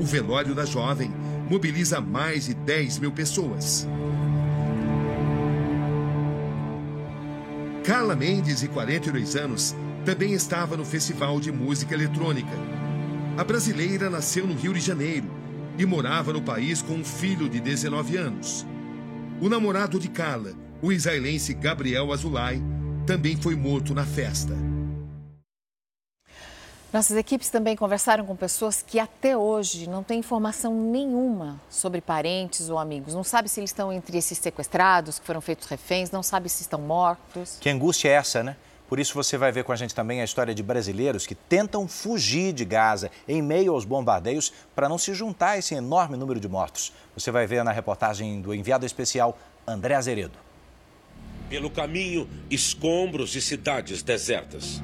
O 0.00 0.04
velório 0.04 0.54
da 0.54 0.64
jovem 0.64 1.10
mobiliza 1.50 2.00
mais 2.00 2.46
de 2.46 2.54
10 2.54 2.98
mil 2.98 3.12
pessoas. 3.12 3.86
Carla 7.84 8.16
Mendes, 8.16 8.60
de 8.60 8.68
42 8.68 9.36
anos, 9.36 9.76
também 10.06 10.32
estava 10.32 10.74
no 10.74 10.86
Festival 10.86 11.38
de 11.38 11.52
Música 11.52 11.94
Eletrônica. 11.94 12.48
A 13.36 13.44
brasileira 13.44 14.08
nasceu 14.08 14.46
no 14.46 14.54
Rio 14.54 14.72
de 14.72 14.80
Janeiro 14.80 15.26
e 15.76 15.84
morava 15.84 16.32
no 16.32 16.40
país 16.40 16.80
com 16.80 16.94
um 16.94 17.04
filho 17.04 17.46
de 17.46 17.60
19 17.60 18.16
anos. 18.16 18.66
O 19.38 19.50
namorado 19.50 20.00
de 20.00 20.08
Carla, 20.08 20.54
o 20.80 20.90
israelense 20.90 21.52
Gabriel 21.52 22.10
Azulay, 22.10 22.62
também 23.06 23.36
foi 23.36 23.54
morto 23.54 23.92
na 23.92 24.06
festa. 24.06 24.56
Nossas 26.94 27.16
equipes 27.16 27.50
também 27.50 27.74
conversaram 27.74 28.24
com 28.24 28.36
pessoas 28.36 28.80
que 28.80 29.00
até 29.00 29.36
hoje 29.36 29.88
não 29.88 30.04
têm 30.04 30.20
informação 30.20 30.72
nenhuma 30.72 31.60
sobre 31.68 32.00
parentes 32.00 32.70
ou 32.70 32.78
amigos. 32.78 33.14
Não 33.14 33.24
sabe 33.24 33.48
se 33.48 33.58
eles 33.58 33.70
estão 33.70 33.92
entre 33.92 34.16
esses 34.16 34.38
sequestrados, 34.38 35.18
que 35.18 35.26
foram 35.26 35.40
feitos 35.40 35.66
reféns, 35.66 36.12
não 36.12 36.22
sabe 36.22 36.48
se 36.48 36.62
estão 36.62 36.80
mortos. 36.80 37.58
Que 37.60 37.68
angústia 37.68 38.10
é 38.10 38.12
essa, 38.12 38.44
né? 38.44 38.56
Por 38.88 39.00
isso 39.00 39.12
você 39.12 39.36
vai 39.36 39.50
ver 39.50 39.64
com 39.64 39.72
a 39.72 39.76
gente 39.76 39.92
também 39.92 40.20
a 40.20 40.24
história 40.24 40.54
de 40.54 40.62
brasileiros 40.62 41.26
que 41.26 41.34
tentam 41.34 41.88
fugir 41.88 42.52
de 42.52 42.64
Gaza 42.64 43.10
em 43.26 43.42
meio 43.42 43.72
aos 43.72 43.84
bombardeios 43.84 44.52
para 44.72 44.88
não 44.88 44.96
se 44.96 45.12
juntar 45.14 45.50
a 45.50 45.58
esse 45.58 45.74
enorme 45.74 46.16
número 46.16 46.38
de 46.38 46.48
mortos. 46.48 46.92
Você 47.16 47.32
vai 47.32 47.44
ver 47.44 47.64
na 47.64 47.72
reportagem 47.72 48.40
do 48.40 48.54
enviado 48.54 48.86
especial 48.86 49.36
André 49.66 49.96
Azeredo. 49.96 50.38
Pelo 51.50 51.70
caminho, 51.70 52.30
escombros 52.48 53.34
e 53.34 53.40
cidades 53.40 54.00
desertas. 54.00 54.80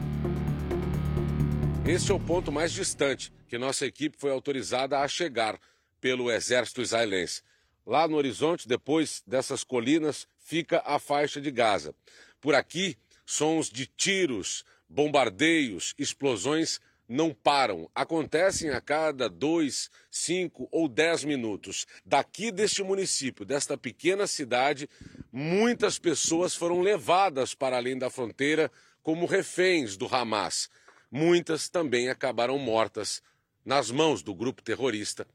Este 1.91 2.13
é 2.13 2.15
o 2.15 2.21
ponto 2.21 2.53
mais 2.53 2.71
distante 2.71 3.33
que 3.49 3.59
nossa 3.59 3.85
equipe 3.85 4.17
foi 4.17 4.31
autorizada 4.31 5.01
a 5.01 5.09
chegar 5.09 5.59
pelo 6.01 6.31
exército 6.31 6.81
israelense. 6.81 7.43
Lá 7.85 8.07
no 8.07 8.17
horizonte, 8.17 8.69
depois 8.69 9.25
dessas 9.27 9.65
colinas, 9.65 10.29
fica 10.39 10.81
a 10.87 11.01
faixa 11.01 11.41
de 11.41 11.51
Gaza. 11.51 11.93
Por 12.41 12.55
aqui, 12.55 12.97
sons 13.27 13.69
de 13.69 13.87
tiros, 13.87 14.65
bombardeios, 14.89 15.93
explosões 15.99 16.81
não 17.09 17.35
param. 17.35 17.91
Acontecem 17.93 18.71
a 18.71 18.81
cada 18.81 19.29
dois, 19.29 19.91
cinco 20.09 20.69
ou 20.71 20.87
dez 20.87 21.25
minutos. 21.25 21.89
Daqui 22.07 22.53
deste 22.53 22.85
município, 22.85 23.45
desta 23.45 23.77
pequena 23.77 24.29
cidade, 24.29 24.89
muitas 25.33 25.99
pessoas 25.99 26.55
foram 26.55 26.83
levadas 26.83 27.53
para 27.53 27.77
além 27.77 27.99
da 27.99 28.09
fronteira 28.09 28.71
como 29.03 29.27
reféns 29.27 29.97
do 29.97 30.07
Hamas 30.07 30.71
muitas 31.11 31.69
também 31.69 32.09
acabaram 32.09 32.59
mortas 32.59 33.23
nas 33.65 33.91
mãos 33.91 34.23
do 34.23 34.35
grupo 34.35 34.63
terrorista, 34.63 35.27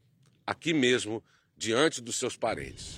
aqui 0.46 0.74
mesmo, 0.74 1.24
diante 1.58 2.02
dos 2.02 2.18
seus 2.18 2.36
parentes. 2.36 2.98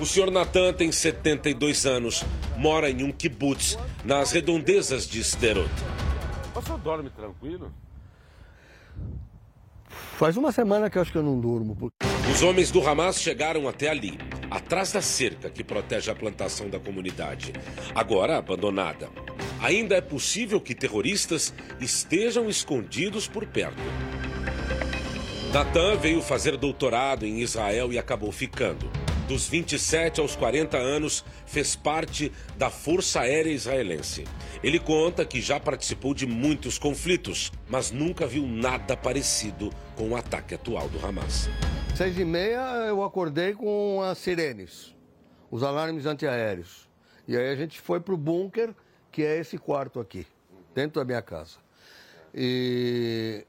O 0.00 0.04
senhor 0.04 0.30
Natan 0.30 0.72
tem 0.72 0.90
72 0.90 1.86
anos, 1.86 2.24
mora 2.56 2.90
em 2.90 3.04
um 3.04 3.12
kibbutz, 3.12 3.78
nas 4.04 4.32
redondezas 4.32 5.06
de 5.06 5.22
Sderot. 5.22 5.70
O 6.54 6.60
senhor 6.60 6.78
dorme 6.78 7.10
tranquilo? 7.10 7.72
Faz 10.16 10.36
uma 10.36 10.52
semana 10.52 10.90
que 10.90 10.98
eu 10.98 11.02
acho 11.02 11.12
que 11.12 11.18
eu 11.18 11.22
não 11.22 11.40
durmo. 11.40 11.92
Os 12.30 12.42
homens 12.42 12.70
do 12.70 12.86
Hamas 12.86 13.20
chegaram 13.20 13.68
até 13.68 13.88
ali, 13.88 14.18
atrás 14.50 14.92
da 14.92 15.02
cerca 15.02 15.50
que 15.50 15.62
protege 15.62 16.10
a 16.10 16.14
plantação 16.14 16.68
da 16.68 16.80
comunidade, 16.80 17.52
agora 17.94 18.38
abandonada. 18.38 19.08
Ainda 19.64 19.94
é 19.94 20.00
possível 20.02 20.60
que 20.60 20.74
terroristas 20.74 21.54
estejam 21.80 22.50
escondidos 22.50 23.26
por 23.26 23.46
perto. 23.46 23.80
Natan 25.54 25.96
veio 25.96 26.20
fazer 26.20 26.58
doutorado 26.58 27.24
em 27.24 27.40
Israel 27.40 27.90
e 27.90 27.98
acabou 27.98 28.30
ficando. 28.30 28.90
Dos 29.26 29.48
27 29.48 30.20
aos 30.20 30.36
40 30.36 30.76
anos, 30.76 31.24
fez 31.46 31.74
parte 31.74 32.30
da 32.58 32.68
Força 32.68 33.20
Aérea 33.20 33.50
Israelense. 33.50 34.24
Ele 34.62 34.78
conta 34.78 35.24
que 35.24 35.40
já 35.40 35.58
participou 35.58 36.12
de 36.12 36.26
muitos 36.26 36.76
conflitos, 36.76 37.50
mas 37.66 37.90
nunca 37.90 38.26
viu 38.26 38.46
nada 38.46 38.94
parecido 38.94 39.70
com 39.96 40.10
o 40.10 40.16
ataque 40.16 40.54
atual 40.54 40.90
do 40.90 41.02
Hamas. 41.02 41.48
Seis 41.96 42.18
e 42.18 42.24
meia 42.26 42.84
eu 42.86 43.02
acordei 43.02 43.54
com 43.54 44.02
as 44.02 44.18
sirenes, 44.18 44.94
os 45.50 45.62
alarmes 45.62 46.04
antiaéreos. 46.04 46.86
E 47.26 47.34
aí 47.34 47.48
a 47.48 47.56
gente 47.56 47.80
foi 47.80 47.98
para 47.98 48.12
o 48.12 48.18
bunker, 48.18 48.74
que 49.14 49.24
é 49.24 49.38
esse 49.38 49.56
quarto 49.56 50.00
aqui, 50.00 50.26
dentro 50.74 51.00
da 51.00 51.04
minha 51.04 51.22
casa. 51.22 51.58
E, 52.34 53.46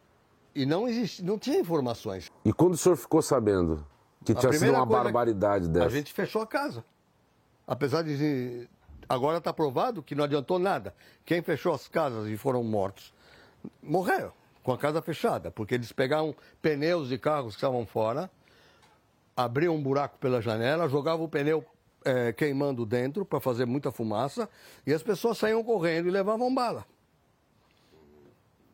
e 0.53 0.63
não 0.63 0.87
existe, 0.87 1.23
não 1.23 1.39
tinha 1.39 1.59
informações. 1.59 2.31
E 2.45 2.53
quando 2.53 2.73
o 2.73 2.77
senhor 2.77 2.95
ficou 2.95 3.19
sabendo 3.19 3.83
que 4.23 4.35
tinha 4.35 4.53
sido 4.53 4.73
uma 4.73 4.85
barbaridade 4.85 5.67
dessa? 5.67 5.87
A 5.87 5.89
gente 5.89 6.13
fechou 6.13 6.43
a 6.43 6.45
casa. 6.45 6.85
Apesar 7.65 8.03
de 8.03 8.69
agora 9.09 9.39
está 9.39 9.51
provado 9.51 10.03
que 10.03 10.13
não 10.13 10.25
adiantou 10.25 10.59
nada. 10.59 10.93
Quem 11.25 11.41
fechou 11.41 11.73
as 11.73 11.87
casas 11.87 12.27
e 12.27 12.37
foram 12.37 12.63
mortos 12.63 13.11
morreram 13.81 14.31
com 14.61 14.71
a 14.71 14.77
casa 14.77 15.01
fechada, 15.01 15.49
porque 15.49 15.73
eles 15.73 15.91
pegavam 15.91 16.35
pneus 16.61 17.09
de 17.09 17.17
carros 17.17 17.55
que 17.55 17.57
estavam 17.57 17.87
fora, 17.87 18.29
abriam 19.35 19.75
um 19.75 19.81
buraco 19.81 20.19
pela 20.19 20.39
janela, 20.43 20.87
jogavam 20.87 21.25
o 21.25 21.29
pneu 21.29 21.65
é, 22.05 22.31
queimando 22.31 22.85
dentro 22.85 23.25
para 23.25 23.39
fazer 23.39 23.65
muita 23.65 23.91
fumaça 23.91 24.47
e 24.85 24.93
as 24.93 25.03
pessoas 25.03 25.37
saíam 25.37 25.63
correndo 25.63 26.07
e 26.07 26.11
levavam 26.11 26.53
bala. 26.53 26.85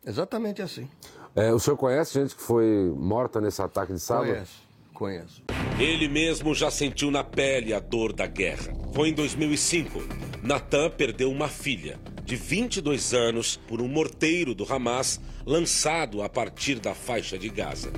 Exatamente 0.06 0.62
assim. 0.62 0.90
É, 1.36 1.54
o 1.54 1.60
senhor 1.60 1.78
conhece 1.78 2.20
gente 2.20 2.36
que 2.36 2.42
foi 2.42 2.94
morta 2.96 3.40
nesse 3.40 3.62
ataque 3.62 3.94
de 3.94 4.00
sábado? 4.00 4.28
Conheço, 4.28 4.62
conheço. 4.94 5.44
Ele 5.80 6.08
mesmo 6.08 6.54
já 6.54 6.70
sentiu 6.70 7.10
na 7.10 7.24
pele 7.24 7.74
a 7.74 7.80
dor 7.80 8.12
da 8.12 8.28
guerra. 8.28 8.74
Foi 8.94 9.10
em 9.10 9.14
2005. 9.14 10.00
Natan 10.44 10.90
perdeu 10.90 11.32
uma 11.32 11.48
filha 11.48 12.00
de 12.26 12.36
22 12.36 13.14
anos 13.14 13.58
por 13.58 13.82
um 13.82 13.88
morteiro 13.88 14.54
do 14.54 14.72
Hamas 14.72 15.20
lançado 15.46 16.22
a 16.22 16.30
partir 16.30 16.80
da 16.80 16.94
faixa 16.94 17.38
de 17.38 17.50
Gaza. 17.50 17.92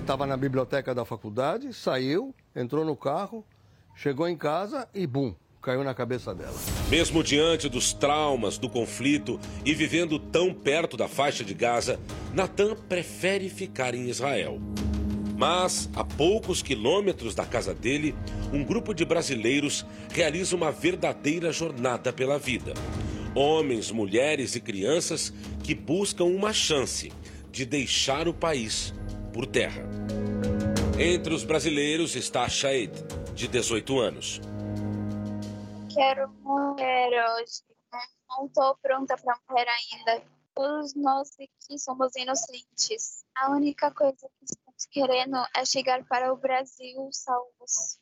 Estava 0.00 0.26
na 0.26 0.36
biblioteca 0.36 0.94
da 0.94 1.04
faculdade, 1.04 1.72
saiu, 1.72 2.34
entrou 2.56 2.84
no 2.84 2.96
carro, 2.96 3.44
chegou 3.98 4.28
em 4.28 4.36
casa 4.36 4.88
e 4.94 5.08
bum, 5.08 5.34
caiu 5.60 5.82
na 5.82 5.92
cabeça 5.92 6.32
dela. 6.32 6.54
Mesmo 6.88 7.22
diante 7.22 7.68
dos 7.68 7.92
traumas 7.92 8.56
do 8.56 8.68
conflito 8.68 9.40
e 9.64 9.74
vivendo 9.74 10.20
tão 10.20 10.54
perto 10.54 10.96
da 10.96 11.08
faixa 11.08 11.44
de 11.44 11.52
Gaza, 11.52 11.98
Natan 12.32 12.76
prefere 12.88 13.48
ficar 13.48 13.96
em 13.96 14.08
Israel. 14.08 14.60
Mas, 15.36 15.90
a 15.94 16.04
poucos 16.04 16.62
quilômetros 16.62 17.34
da 17.34 17.44
casa 17.44 17.74
dele, 17.74 18.14
um 18.52 18.62
grupo 18.64 18.94
de 18.94 19.04
brasileiros 19.04 19.84
realiza 20.12 20.54
uma 20.54 20.70
verdadeira 20.70 21.52
jornada 21.52 22.12
pela 22.12 22.38
vida. 22.38 22.74
Homens, 23.34 23.90
mulheres 23.90 24.54
e 24.54 24.60
crianças 24.60 25.32
que 25.62 25.74
buscam 25.74 26.24
uma 26.24 26.52
chance 26.52 27.12
de 27.50 27.64
deixar 27.64 28.28
o 28.28 28.34
país 28.34 28.94
por 29.32 29.44
terra. 29.44 29.82
Entre 30.98 31.32
os 31.32 31.44
brasileiros 31.44 32.16
está 32.16 32.48
Shaed, 32.48 32.90
de 33.38 33.46
18 33.46 34.00
anos. 34.00 34.40
Quero 35.94 36.28
morrer 36.42 37.08
hoje. 37.08 37.62
Não 38.28 38.46
estou 38.46 38.76
pronta 38.82 39.16
para 39.16 39.38
morrer 39.48 39.66
ainda. 39.68 40.22
Todos 40.54 40.94
nós 40.96 41.30
aqui 41.34 41.78
somos 41.78 42.14
inocentes. 42.16 43.24
A 43.36 43.52
única 43.52 43.92
coisa 43.92 44.28
que 44.38 44.44
estamos 44.44 44.86
querendo 44.90 45.36
é 45.56 45.64
chegar 45.64 46.04
para 46.04 46.32
o 46.32 46.36
Brasil 46.36 47.08
salvos. 47.12 47.98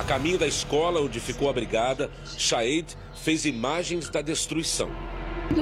A 0.00 0.04
caminho 0.04 0.38
da 0.38 0.46
escola 0.46 1.02
onde 1.02 1.20
ficou 1.20 1.50
abrigada, 1.50 2.10
Shaed 2.38 2.96
fez 3.14 3.44
imagens 3.44 4.08
da 4.08 4.22
destruição. 4.22 4.88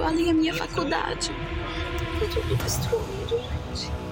Ali 0.05 0.31
a 0.31 0.35
minha 0.35 0.55
faculdade. 0.55 1.31
Tá 1.31 2.27
tudo 2.33 2.57
destruído, 2.57 3.39
gente. 3.75 4.06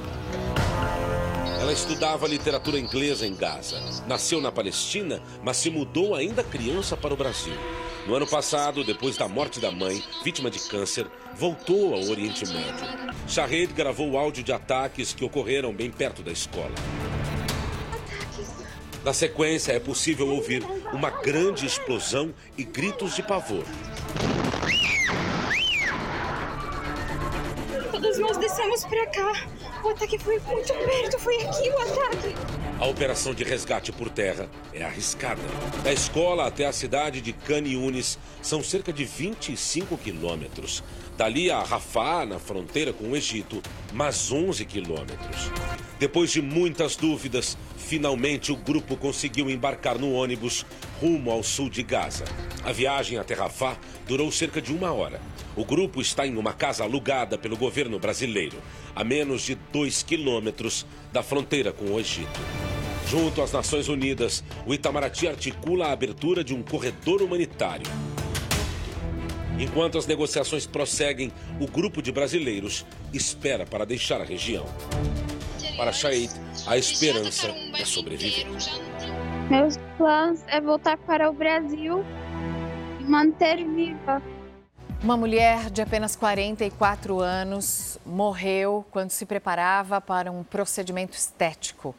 Ela 1.64 1.72
estudava 1.72 2.29
literatura 2.29 2.79
inglesa 2.79 3.27
em 3.27 3.35
Gaza. 3.35 3.81
Nasceu 4.07 4.38
na 4.38 4.53
Palestina, 4.53 5.22
mas 5.42 5.57
se 5.57 5.70
mudou 5.70 6.14
ainda 6.14 6.44
criança 6.44 6.94
para 6.94 7.14
o 7.14 7.16
Brasil. 7.16 7.55
No 8.07 8.14
ano 8.14 8.27
passado, 8.27 8.85
depois 8.85 9.16
da 9.16 9.27
morte 9.27 9.59
da 9.59 9.70
mãe, 9.70 10.05
vítima 10.22 10.50
de 10.50 10.59
câncer, 10.68 11.07
voltou 11.35 11.94
ao 11.94 12.03
Oriente 12.03 12.44
Médio. 12.46 13.14
Shahed 13.27 13.72
gravou 13.72 14.11
o 14.11 14.18
áudio 14.18 14.44
de 14.44 14.53
ataques 14.53 15.14
que 15.14 15.24
ocorreram 15.24 15.72
bem 15.72 15.90
perto 15.90 16.22
da 16.22 16.31
escola. 16.31 16.74
Na 19.03 19.14
sequência, 19.14 19.72
é 19.72 19.81
possível 19.81 20.29
ouvir 20.29 20.62
uma 20.92 21.09
grande 21.09 21.64
explosão 21.64 22.35
e 22.59 22.64
gritos 22.64 23.16
de 23.16 23.22
pavor. 23.22 23.64
Todos 27.90 28.18
nós 28.18 28.37
descemos 28.37 28.85
pra 28.85 29.07
cá. 29.07 29.33
O 29.84 29.90
ataque 29.90 30.18
foi 30.18 30.38
muito 30.38 30.72
perto, 30.72 31.18
foi 31.18 31.36
aqui 31.42 31.68
o 31.68 31.78
ataque. 31.78 32.34
A 32.80 32.86
operação 32.86 33.34
de 33.34 33.44
resgate 33.44 33.92
por 33.92 34.08
terra 34.08 34.48
é 34.72 34.82
arriscada. 34.82 35.42
Da 35.82 35.92
escola 35.92 36.46
até 36.46 36.64
a 36.64 36.72
cidade 36.72 37.20
de 37.20 37.34
Khan 37.34 37.68
Yunis 37.68 38.18
são 38.40 38.64
cerca 38.64 38.90
de 38.90 39.04
25 39.04 39.98
quilômetros. 39.98 40.82
Dali 41.18 41.50
a 41.50 41.62
Rafah, 41.62 42.24
na 42.24 42.38
fronteira 42.38 42.94
com 42.94 43.10
o 43.10 43.16
Egito, 43.16 43.62
mais 43.92 44.32
11 44.32 44.64
quilômetros. 44.64 45.50
Depois 45.98 46.32
de 46.32 46.40
muitas 46.40 46.96
dúvidas, 46.96 47.58
finalmente 47.84 48.50
o 48.50 48.56
grupo 48.56 48.96
conseguiu 48.96 49.50
embarcar 49.50 49.98
no 49.98 50.12
ônibus 50.12 50.64
rumo 51.00 51.30
ao 51.30 51.42
sul 51.42 51.68
de 51.68 51.82
Gaza. 51.82 52.24
A 52.64 52.72
viagem 52.72 53.18
até 53.18 53.34
Rafah 53.34 53.76
durou 54.08 54.32
cerca 54.32 54.60
de 54.60 54.72
uma 54.72 54.92
hora. 54.92 55.20
O 55.54 55.64
grupo 55.64 56.00
está 56.00 56.26
em 56.26 56.36
uma 56.36 56.52
casa 56.52 56.82
alugada 56.82 57.36
pelo 57.36 57.56
governo 57.56 57.98
brasileiro, 57.98 58.56
a 58.96 59.04
menos 59.04 59.42
de 59.42 59.54
dois 59.70 60.02
quilômetros 60.02 60.86
da 61.12 61.22
fronteira 61.22 61.72
com 61.72 61.84
o 61.84 62.00
Egito. 62.00 62.40
Junto 63.08 63.42
às 63.42 63.52
Nações 63.52 63.86
Unidas, 63.86 64.42
o 64.66 64.72
Itamaraty 64.72 65.28
articula 65.28 65.88
a 65.88 65.92
abertura 65.92 66.42
de 66.42 66.54
um 66.54 66.62
corredor 66.62 67.22
humanitário. 67.22 67.86
Enquanto 69.58 69.98
as 69.98 70.06
negociações 70.06 70.66
prosseguem, 70.66 71.30
o 71.60 71.68
grupo 71.68 72.02
de 72.02 72.10
brasileiros 72.10 72.84
espera 73.12 73.64
para 73.64 73.84
deixar 73.84 74.20
a 74.20 74.24
região. 74.24 74.66
Para 75.76 75.92
Shaid, 75.92 76.30
a 76.68 76.78
esperança 76.78 77.48
é 77.76 77.84
sobreviver. 77.84 78.46
Meus 79.50 79.76
planos 79.98 80.40
é 80.46 80.60
voltar 80.60 80.96
para 80.98 81.28
o 81.28 81.32
Brasil 81.32 82.04
e 83.00 83.04
manter 83.04 83.56
viva. 83.64 84.22
Uma 85.02 85.16
mulher 85.16 85.70
de 85.70 85.82
apenas 85.82 86.14
44 86.14 87.18
anos 87.20 87.98
morreu 88.06 88.87
quando 88.90 89.10
se 89.10 89.26
preparava 89.26 90.00
para 90.00 90.30
um 90.30 90.44
procedimento 90.44 91.16
estético. 91.16 91.94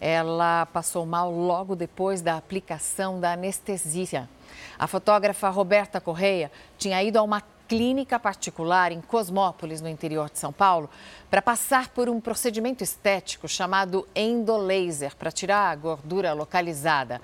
Ela 0.00 0.66
passou 0.66 1.06
mal 1.06 1.30
logo 1.30 1.76
depois 1.76 2.20
da 2.20 2.36
aplicação 2.36 3.20
da 3.20 3.34
anestesia. 3.34 4.28
A 4.76 4.88
fotógrafa 4.88 5.48
Roberta 5.48 6.00
Correia 6.00 6.50
tinha 6.76 7.00
ido 7.00 7.18
a 7.18 7.22
uma 7.22 7.40
clínica 7.72 8.20
particular 8.20 8.92
em 8.92 9.00
Cosmópolis, 9.00 9.80
no 9.80 9.88
interior 9.88 10.28
de 10.28 10.38
São 10.38 10.52
Paulo, 10.52 10.90
para 11.30 11.40
passar 11.40 11.88
por 11.88 12.06
um 12.06 12.20
procedimento 12.20 12.84
estético 12.84 13.48
chamado 13.48 14.06
endolaser, 14.14 15.16
para 15.16 15.32
tirar 15.32 15.70
a 15.70 15.74
gordura 15.74 16.34
localizada 16.34 17.20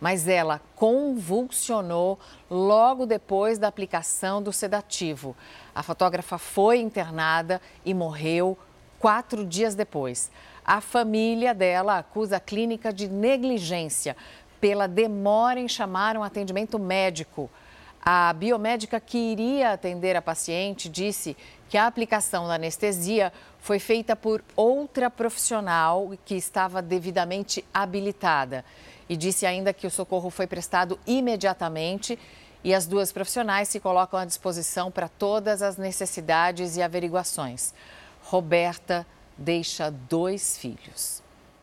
mas 0.00 0.28
ela 0.28 0.60
convulsionou 0.76 2.20
logo 2.48 3.04
depois 3.04 3.58
da 3.58 3.66
aplicação 3.66 4.40
do 4.40 4.52
sedativo. 4.52 5.34
A 5.74 5.82
fotógrafa 5.82 6.38
foi 6.38 6.78
internada 6.78 7.60
e 7.84 7.92
morreu 7.92 8.56
quatro 9.00 9.44
dias 9.44 9.74
depois. 9.74 10.30
A 10.64 10.80
família 10.80 11.52
dela 11.52 11.98
acusa 11.98 12.36
a 12.36 12.40
clínica 12.40 12.92
de 12.92 13.08
negligência 13.08 14.16
pela 14.60 14.86
demora 14.86 15.58
em 15.58 15.66
chamar 15.66 16.16
um 16.16 16.22
atendimento 16.22 16.78
médico. 16.78 17.50
A 18.00 18.32
biomédica 18.32 19.00
que 19.00 19.18
iria 19.18 19.72
atender 19.72 20.16
a 20.16 20.22
paciente 20.22 20.88
disse 20.88 21.36
que 21.68 21.76
a 21.76 21.86
aplicação 21.86 22.46
da 22.46 22.54
anestesia 22.54 23.32
foi 23.58 23.78
feita 23.78 24.16
por 24.16 24.42
outra 24.56 25.10
profissional 25.10 26.12
que 26.24 26.34
estava 26.34 26.80
devidamente 26.80 27.64
habilitada 27.72 28.64
e 29.08 29.16
disse 29.16 29.44
ainda 29.46 29.72
que 29.72 29.86
o 29.86 29.90
socorro 29.90 30.30
foi 30.30 30.46
prestado 30.46 30.98
imediatamente 31.06 32.18
e 32.62 32.74
as 32.74 32.86
duas 32.86 33.12
profissionais 33.12 33.68
se 33.68 33.80
colocam 33.80 34.18
à 34.18 34.24
disposição 34.24 34.90
para 34.90 35.08
todas 35.08 35.62
as 35.62 35.76
necessidades 35.76 36.76
e 36.76 36.82
averiguações. 36.82 37.72
Roberta 38.22 39.06
deixa 39.36 39.90
dois 39.90 40.58
filhos. 40.58 41.17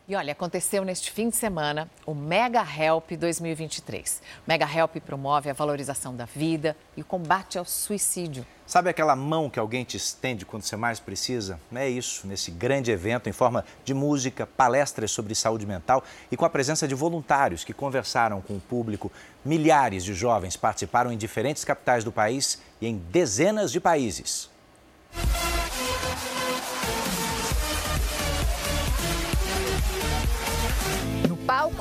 E 0.08 0.14
olha, 0.14 0.30
aconteceu 0.30 0.84
neste 0.84 1.10
fim 1.10 1.28
de 1.28 1.34
semana 1.34 1.90
o 2.06 2.14
Mega 2.14 2.62
Help 2.62 3.10
2023. 3.10 4.22
O 4.46 4.48
Mega 4.48 4.64
Help 4.64 4.98
promove 4.98 5.50
a 5.50 5.52
valorização 5.52 6.14
da 6.14 6.24
vida 6.24 6.76
e 6.96 7.00
o 7.00 7.04
combate 7.04 7.58
ao 7.58 7.64
suicídio. 7.64 8.46
Sabe 8.64 8.88
aquela 8.88 9.16
mão 9.16 9.50
que 9.50 9.58
alguém 9.58 9.82
te 9.82 9.96
estende 9.96 10.46
quando 10.46 10.62
você 10.62 10.76
mais 10.76 11.00
precisa? 11.00 11.58
É 11.74 11.88
isso, 11.88 12.24
nesse 12.24 12.52
grande 12.52 12.92
evento 12.92 13.28
em 13.28 13.32
forma 13.32 13.64
de 13.84 13.92
música, 13.94 14.46
palestras 14.46 15.10
sobre 15.10 15.34
saúde 15.34 15.66
mental 15.66 16.04
e 16.30 16.36
com 16.36 16.44
a 16.44 16.50
presença 16.50 16.86
de 16.86 16.94
voluntários 16.94 17.64
que 17.64 17.72
conversaram 17.72 18.40
com 18.40 18.54
o 18.54 18.60
público. 18.60 19.10
Milhares 19.44 20.04
de 20.04 20.14
jovens 20.14 20.56
participaram 20.56 21.10
em 21.10 21.18
diferentes 21.18 21.64
capitais 21.64 22.04
do 22.04 22.12
país 22.12 22.62
e 22.80 22.86
em 22.86 22.96
dezenas 22.96 23.72
de 23.72 23.80
países. 23.80 24.48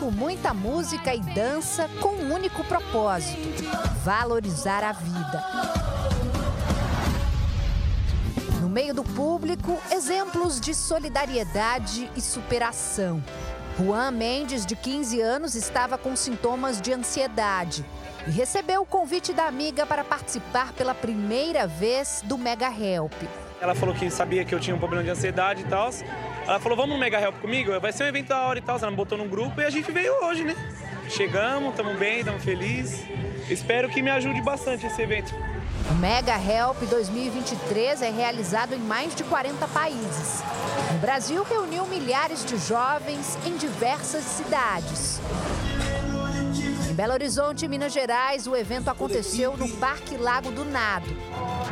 Palco, 0.05 0.11
muita 0.11 0.53
música 0.53 1.13
e 1.13 1.19
dança 1.19 1.89
com 2.01 2.09
um 2.09 2.33
único 2.33 2.63
propósito: 2.63 3.63
valorizar 4.03 4.83
a 4.83 4.91
vida. 4.91 5.43
No 8.61 8.69
meio 8.69 8.93
do 8.93 9.03
público, 9.03 9.77
exemplos 9.91 10.59
de 10.59 10.73
solidariedade 10.73 12.09
e 12.15 12.21
superação. 12.21 13.23
Juan 13.77 14.11
Mendes, 14.11 14.65
de 14.65 14.75
15 14.75 15.19
anos, 15.21 15.55
estava 15.55 15.97
com 15.97 16.15
sintomas 16.15 16.79
de 16.79 16.93
ansiedade 16.93 17.85
e 18.25 18.31
recebeu 18.31 18.81
o 18.81 18.85
convite 18.85 19.33
da 19.33 19.45
amiga 19.45 19.85
para 19.85 20.03
participar 20.03 20.71
pela 20.73 20.95
primeira 20.95 21.67
vez 21.67 22.21
do 22.23 22.37
Mega 22.37 22.69
Help. 22.69 23.13
Ela 23.65 23.73
falou 23.73 23.95
que 23.95 24.11
sabia 24.11 24.45
que 24.45 24.53
eu 24.53 24.59
tinha 24.59 24.75
um 24.75 24.79
problema 24.79 25.03
de 25.03 25.09
ansiedade 25.09 25.61
e 25.61 25.65
tal, 25.65 25.89
ela 26.45 26.59
falou, 26.59 26.77
vamos 26.77 26.93
no 26.93 26.99
Mega 26.99 27.19
Help 27.19 27.37
comigo? 27.41 27.79
Vai 27.79 27.91
ser 27.91 28.03
um 28.03 28.07
evento 28.07 28.27
da 28.27 28.41
hora 28.43 28.59
e 28.59 28.61
tal. 28.61 28.77
Ela 28.77 28.91
me 28.91 28.95
botou 28.95 29.17
num 29.17 29.27
grupo 29.27 29.59
e 29.59 29.65
a 29.65 29.71
gente 29.71 29.91
veio 29.91 30.13
hoje, 30.23 30.43
né? 30.43 30.55
Chegamos, 31.09 31.71
estamos 31.71 31.97
bem, 31.97 32.19
estamos 32.19 32.43
felizes. 32.43 33.03
Espero 33.49 33.89
que 33.89 34.03
me 34.03 34.11
ajude 34.11 34.39
bastante 34.43 34.85
esse 34.85 35.01
evento. 35.01 35.33
O 35.89 35.95
Mega 35.95 36.35
Help 36.35 36.77
2023 36.87 38.03
é 38.03 38.11
realizado 38.11 38.75
em 38.75 38.79
mais 38.79 39.15
de 39.15 39.23
40 39.23 39.67
países. 39.69 40.43
O 40.91 40.99
Brasil 40.99 41.43
reuniu 41.43 41.87
milhares 41.87 42.45
de 42.45 42.57
jovens 42.57 43.35
em 43.47 43.57
diversas 43.57 44.23
cidades. 44.23 45.19
Em 46.87 46.93
Belo 46.93 47.13
Horizonte, 47.13 47.67
Minas 47.67 47.91
Gerais, 47.91 48.45
o 48.45 48.55
evento 48.55 48.89
aconteceu 48.89 49.57
no 49.57 49.67
Parque 49.77 50.17
Lago 50.17 50.51
do 50.51 50.63
Nado. 50.63 51.09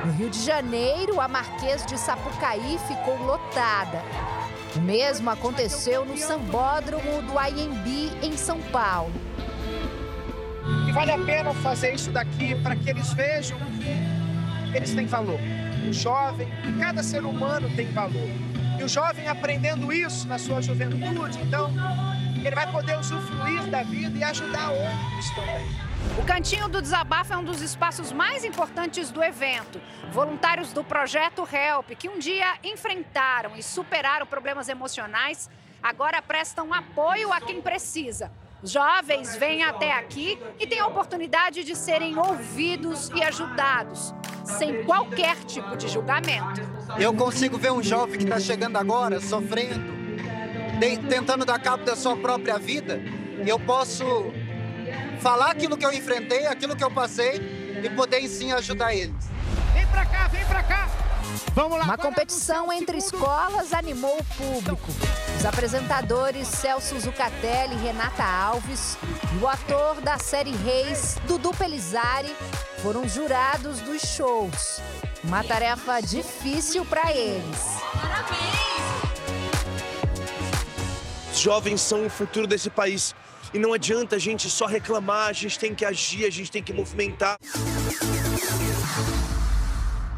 No 0.06 0.12
Rio 0.12 0.30
de 0.30 0.44
Janeiro, 0.44 1.22
a 1.22 1.30
Marquês 1.30 1.86
de 1.86 1.98
Sapucaí 1.98 2.78
ficou 2.90 3.18
lotada. 3.24 4.04
O 4.76 4.82
mesmo 4.82 5.30
aconteceu 5.30 6.04
no 6.04 6.18
Sambódromo 6.18 7.22
do 7.22 7.34
IMB 7.34 8.12
em 8.22 8.36
São 8.36 8.60
Paulo. 8.64 9.14
E 10.88 10.92
vale 10.92 11.12
a 11.12 11.18
pena 11.18 11.54
fazer 11.54 11.94
isso 11.94 12.12
daqui 12.12 12.54
para 12.56 12.76
que 12.76 12.90
eles 12.90 13.14
vejam 13.14 13.58
que 14.70 14.78
eles 14.78 14.94
têm 14.94 15.06
valor. 15.06 15.40
O 15.88 15.94
jovem, 15.94 16.50
cada 16.80 17.02
ser 17.02 17.24
humano 17.24 17.70
tem 17.74 17.90
valor. 17.92 18.30
E 18.78 18.84
o 18.84 18.90
jovem 18.90 19.28
aprendendo 19.30 19.94
isso 19.94 20.28
na 20.28 20.38
sua 20.38 20.62
juventude, 20.62 21.40
então, 21.42 21.72
ele 22.36 22.56
vai 22.56 22.70
poder 22.70 23.00
usufruir 23.00 23.64
da 23.70 23.84
vida 23.84 24.18
e 24.18 24.24
ajudar 24.24 24.70
outros 24.72 25.30
também. 25.30 25.93
O 26.18 26.26
Cantinho 26.26 26.68
do 26.70 26.82
Desabafo 26.82 27.34
é 27.34 27.38
um 27.38 27.44
dos 27.44 27.62
espaços 27.62 28.12
mais 28.12 28.44
importantes 28.46 29.10
do 29.10 29.24
evento. 29.24 29.82
Voluntários 30.12 30.72
do 30.72 30.84
projeto 30.84 31.48
Help, 31.52 31.90
que 31.98 32.08
um 32.08 32.20
dia 32.20 32.56
enfrentaram 32.64 33.56
e 33.56 33.64
superaram 33.64 34.26
problemas 34.28 34.70
emocionais, 34.70 35.50
agora 35.82 36.22
prestam 36.22 36.74
apoio 36.74 37.34
a 37.34 37.42
quem 37.42 37.62
precisa. 37.62 38.32
Jovens 38.64 39.36
vêm 39.36 39.64
até 39.64 39.92
aqui 39.92 40.38
e 40.60 40.68
têm 40.68 40.80
a 40.80 40.88
oportunidade 40.88 41.64
de 41.64 41.76
serem 41.76 42.18
ouvidos 42.18 43.10
e 43.10 43.24
ajudados, 43.24 44.14
sem 44.46 44.84
qualquer 44.86 45.36
tipo 45.46 45.76
de 45.76 45.88
julgamento. 45.88 46.62
Eu 46.98 47.14
consigo 47.14 47.58
ver 47.58 47.72
um 47.72 47.82
jovem 47.82 48.18
que 48.18 48.24
está 48.24 48.40
chegando 48.40 48.78
agora, 48.78 49.20
sofrendo, 49.20 49.84
tentando 51.10 51.44
dar 51.44 51.60
cabo 51.60 51.84
da 51.84 51.96
sua 51.96 52.16
própria 52.16 52.58
vida, 52.60 53.02
e 53.44 53.50
eu 53.50 53.60
posso 53.60 54.32
falar 55.20 55.52
aquilo 55.52 55.78
que 55.78 55.86
eu 55.86 55.94
enfrentei, 55.94 56.46
aquilo 56.48 56.76
que 56.76 56.84
eu 56.84 56.92
passei 56.92 57.80
e 57.84 57.90
poder 57.90 58.28
sim 58.28 58.52
ajudar 58.52 58.94
eles. 58.94 59.16
Vem 59.74 59.86
pra 59.88 60.06
cá, 60.06 60.28
vem 60.28 60.46
pra 60.46 60.64
cá. 60.64 60.90
Vamos 61.54 61.78
lá. 61.78 61.84
Uma 61.84 61.98
competição 61.98 62.72
entre 62.72 62.98
escolas 62.98 63.74
animou 63.74 64.18
o 64.18 64.24
público. 64.36 64.92
Os 65.38 65.46
apresentadores 65.46 66.48
Celso 66.48 67.00
Zucatelli 67.00 67.76
e 67.76 67.78
Renata 67.78 68.24
Alves 68.24 68.98
e 69.34 69.44
o 69.44 69.48
ator 69.48 70.00
da 70.02 70.18
série 70.18 70.56
Reis, 70.58 71.18
Dudu 71.28 71.52
Pelizari, 71.52 72.34
foram 72.82 73.08
jurados 73.08 73.80
dos 73.82 74.02
shows. 74.02 74.82
Uma 75.24 75.44
tarefa 75.44 76.02
difícil 76.02 76.86
para 76.86 77.12
eles. 77.12 77.60
Os 81.32 81.40
jovens 81.40 81.82
são 81.82 82.06
o 82.06 82.10
futuro 82.10 82.46
desse 82.46 82.70
país. 82.70 83.16
E 83.54 83.60
não 83.60 83.72
adianta 83.72 84.16
a 84.16 84.20
gente 84.20 84.50
só 84.50 84.66
reclamar, 84.66 85.28
a 85.28 85.34
gente 85.34 85.60
tem 85.60 85.76
que 85.76 85.86
agir, 85.86 86.26
a 86.26 86.30
gente 86.30 86.52
tem 86.52 86.64
que 86.64 86.74
movimentar. 86.74 87.38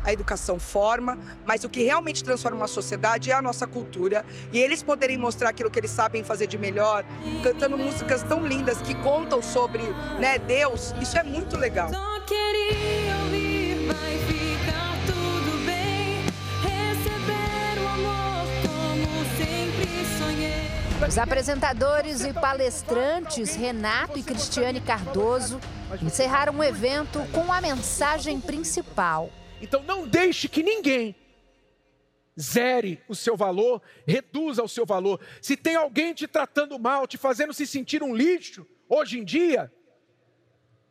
A 0.04 0.13
educação 0.13 0.60
forma, 0.60 1.17
mas 1.45 1.63
o 1.63 1.69
que 1.69 1.84
realmente 1.84 2.24
transforma 2.24 2.58
uma 2.58 2.67
sociedade 2.67 3.32
é 3.32 3.34
a 3.34 3.41
nossa 3.41 3.67
cultura. 3.67 4.24
E 4.54 4.60
eles 4.60 4.82
poderem 4.82 5.17
mostrar 5.17 5.50
aquilo 5.50 5.69
que 5.69 5.80
eles 5.80 5.91
sabem 5.91 6.24
fazer 6.24 6.48
de 6.48 6.58
melhor, 6.58 7.04
cantando 7.43 7.78
músicas 7.78 8.24
tão 8.24 8.45
lindas 8.45 8.80
que 8.82 8.95
contam 8.95 9.41
sobre 9.41 9.82
né, 10.19 10.38
Deus, 10.38 10.93
isso 11.02 11.17
é 11.17 11.24
muito 11.24 11.58
legal. 11.58 11.89
Só 11.89 12.19
Os 21.08 21.20
apresentadores 21.20 22.26
e 22.26 22.34
palestrantes 22.34 23.56
Renato 23.56 24.18
e 24.18 24.24
Cristiane 24.24 24.82
Cardoso 24.82 25.60
encerraram 26.02 26.58
o 26.58 26.63
evento 26.63 27.20
com 27.32 27.54
a 27.54 27.62
mensagem 27.62 28.41
principal. 28.41 29.32
Então 29.62 29.84
não 29.84 30.08
deixe 30.08 30.50
que 30.50 30.63
ninguém 30.63 31.15
zere 32.39 33.02
o 33.08 33.13
seu 33.13 33.38
valor, 33.38 33.84
reduza 34.08 34.63
o 34.63 34.68
seu 34.68 34.86
valor. 34.86 35.22
Se 35.41 35.56
tem 35.56 35.76
alguém 35.76 36.12
te 36.12 36.28
tratando 36.28 36.80
mal, 36.80 37.06
te 37.06 37.18
fazendo 37.18 37.54
se 37.54 37.68
sentir 37.68 38.02
um 38.02 38.15
lixo, 38.15 38.65
hoje 38.89 39.20
em 39.20 39.24
dia, 39.24 39.72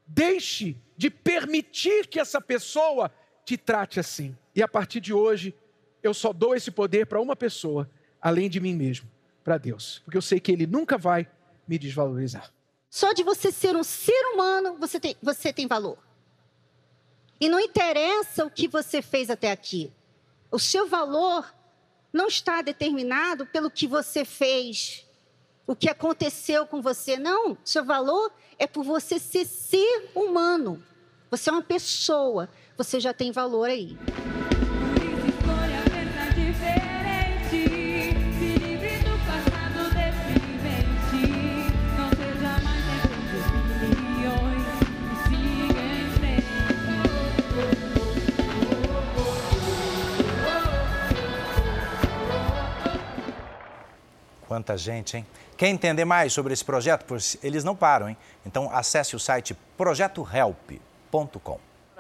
deixe 0.06 0.76
de 0.96 1.10
permitir 1.10 2.06
que 2.06 2.20
essa 2.20 2.40
pessoa 2.40 3.10
te 3.44 3.56
trate 3.56 3.98
assim. 3.98 4.36
E 4.54 4.62
a 4.62 4.68
partir 4.68 5.00
de 5.00 5.12
hoje, 5.12 5.52
eu 6.02 6.14
só 6.14 6.32
dou 6.32 6.54
esse 6.54 6.70
poder 6.70 7.06
para 7.06 7.20
uma 7.20 7.34
pessoa, 7.34 7.90
além 8.22 8.48
de 8.48 8.60
mim 8.60 8.74
mesmo, 8.74 9.10
para 9.44 9.58
Deus, 9.58 10.00
porque 10.04 10.16
eu 10.16 10.22
sei 10.22 10.40
que 10.40 10.50
Ele 10.50 10.66
nunca 10.66 10.96
vai 10.96 11.28
me 11.68 11.78
desvalorizar. 11.78 12.50
Só 12.88 13.12
de 13.12 13.22
você 13.22 13.52
ser 13.52 13.76
um 13.76 13.84
ser 13.84 14.32
humano, 14.32 14.76
você 14.78 14.98
tem, 14.98 15.16
você 15.22 15.52
tem 15.52 15.66
valor. 15.66 15.98
E 17.40 17.48
não 17.48 17.60
interessa 17.60 18.44
o 18.44 18.50
que 18.50 18.66
você 18.66 19.02
fez 19.02 19.28
até 19.28 19.50
aqui. 19.50 19.92
O 20.50 20.58
seu 20.58 20.88
valor 20.88 21.52
não 22.12 22.28
está 22.28 22.62
determinado 22.62 23.44
pelo 23.44 23.70
que 23.70 23.86
você 23.86 24.24
fez, 24.24 25.04
o 25.66 25.74
que 25.74 25.90
aconteceu 25.90 26.66
com 26.66 26.80
você. 26.80 27.18
Não, 27.18 27.58
seu 27.64 27.84
valor 27.84 28.32
é 28.58 28.66
por 28.66 28.84
você 28.84 29.18
ser 29.18 29.44
ser 29.44 30.10
humano. 30.14 30.82
Você 31.30 31.50
é 31.50 31.52
uma 31.52 31.62
pessoa, 31.62 32.48
você 32.76 33.00
já 33.00 33.12
tem 33.12 33.32
valor 33.32 33.68
aí. 33.68 33.98
Quanta 54.54 54.78
gente, 54.78 55.16
hein? 55.16 55.26
Quer 55.56 55.66
entender 55.66 56.04
mais 56.04 56.32
sobre 56.32 56.52
esse 56.52 56.64
projeto? 56.64 57.04
Pois 57.08 57.36
eles 57.42 57.64
não 57.64 57.74
param, 57.74 58.08
hein? 58.08 58.16
Então 58.46 58.70
acesse 58.72 59.16
o 59.16 59.18
site 59.18 59.52
projetohelp.com. 59.76 61.58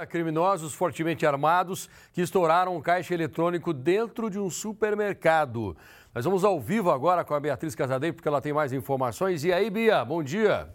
Criminosos 0.08 0.72
fortemente 0.72 1.26
armados 1.26 1.90
que 2.12 2.20
estouraram 2.22 2.76
um 2.76 2.80
caixa 2.80 3.12
eletrônico 3.12 3.72
dentro 3.72 4.30
de 4.30 4.38
um 4.38 4.48
supermercado. 4.48 5.76
Nós 6.14 6.24
vamos 6.24 6.44
ao 6.44 6.60
vivo 6.60 6.92
agora 6.92 7.24
com 7.24 7.34
a 7.34 7.40
Beatriz 7.40 7.74
Casadei, 7.74 8.12
porque 8.12 8.28
ela 8.28 8.40
tem 8.40 8.52
mais 8.52 8.72
informações. 8.72 9.42
E 9.42 9.52
aí, 9.52 9.68
Bia, 9.68 10.04
bom 10.04 10.22
dia. 10.22 10.68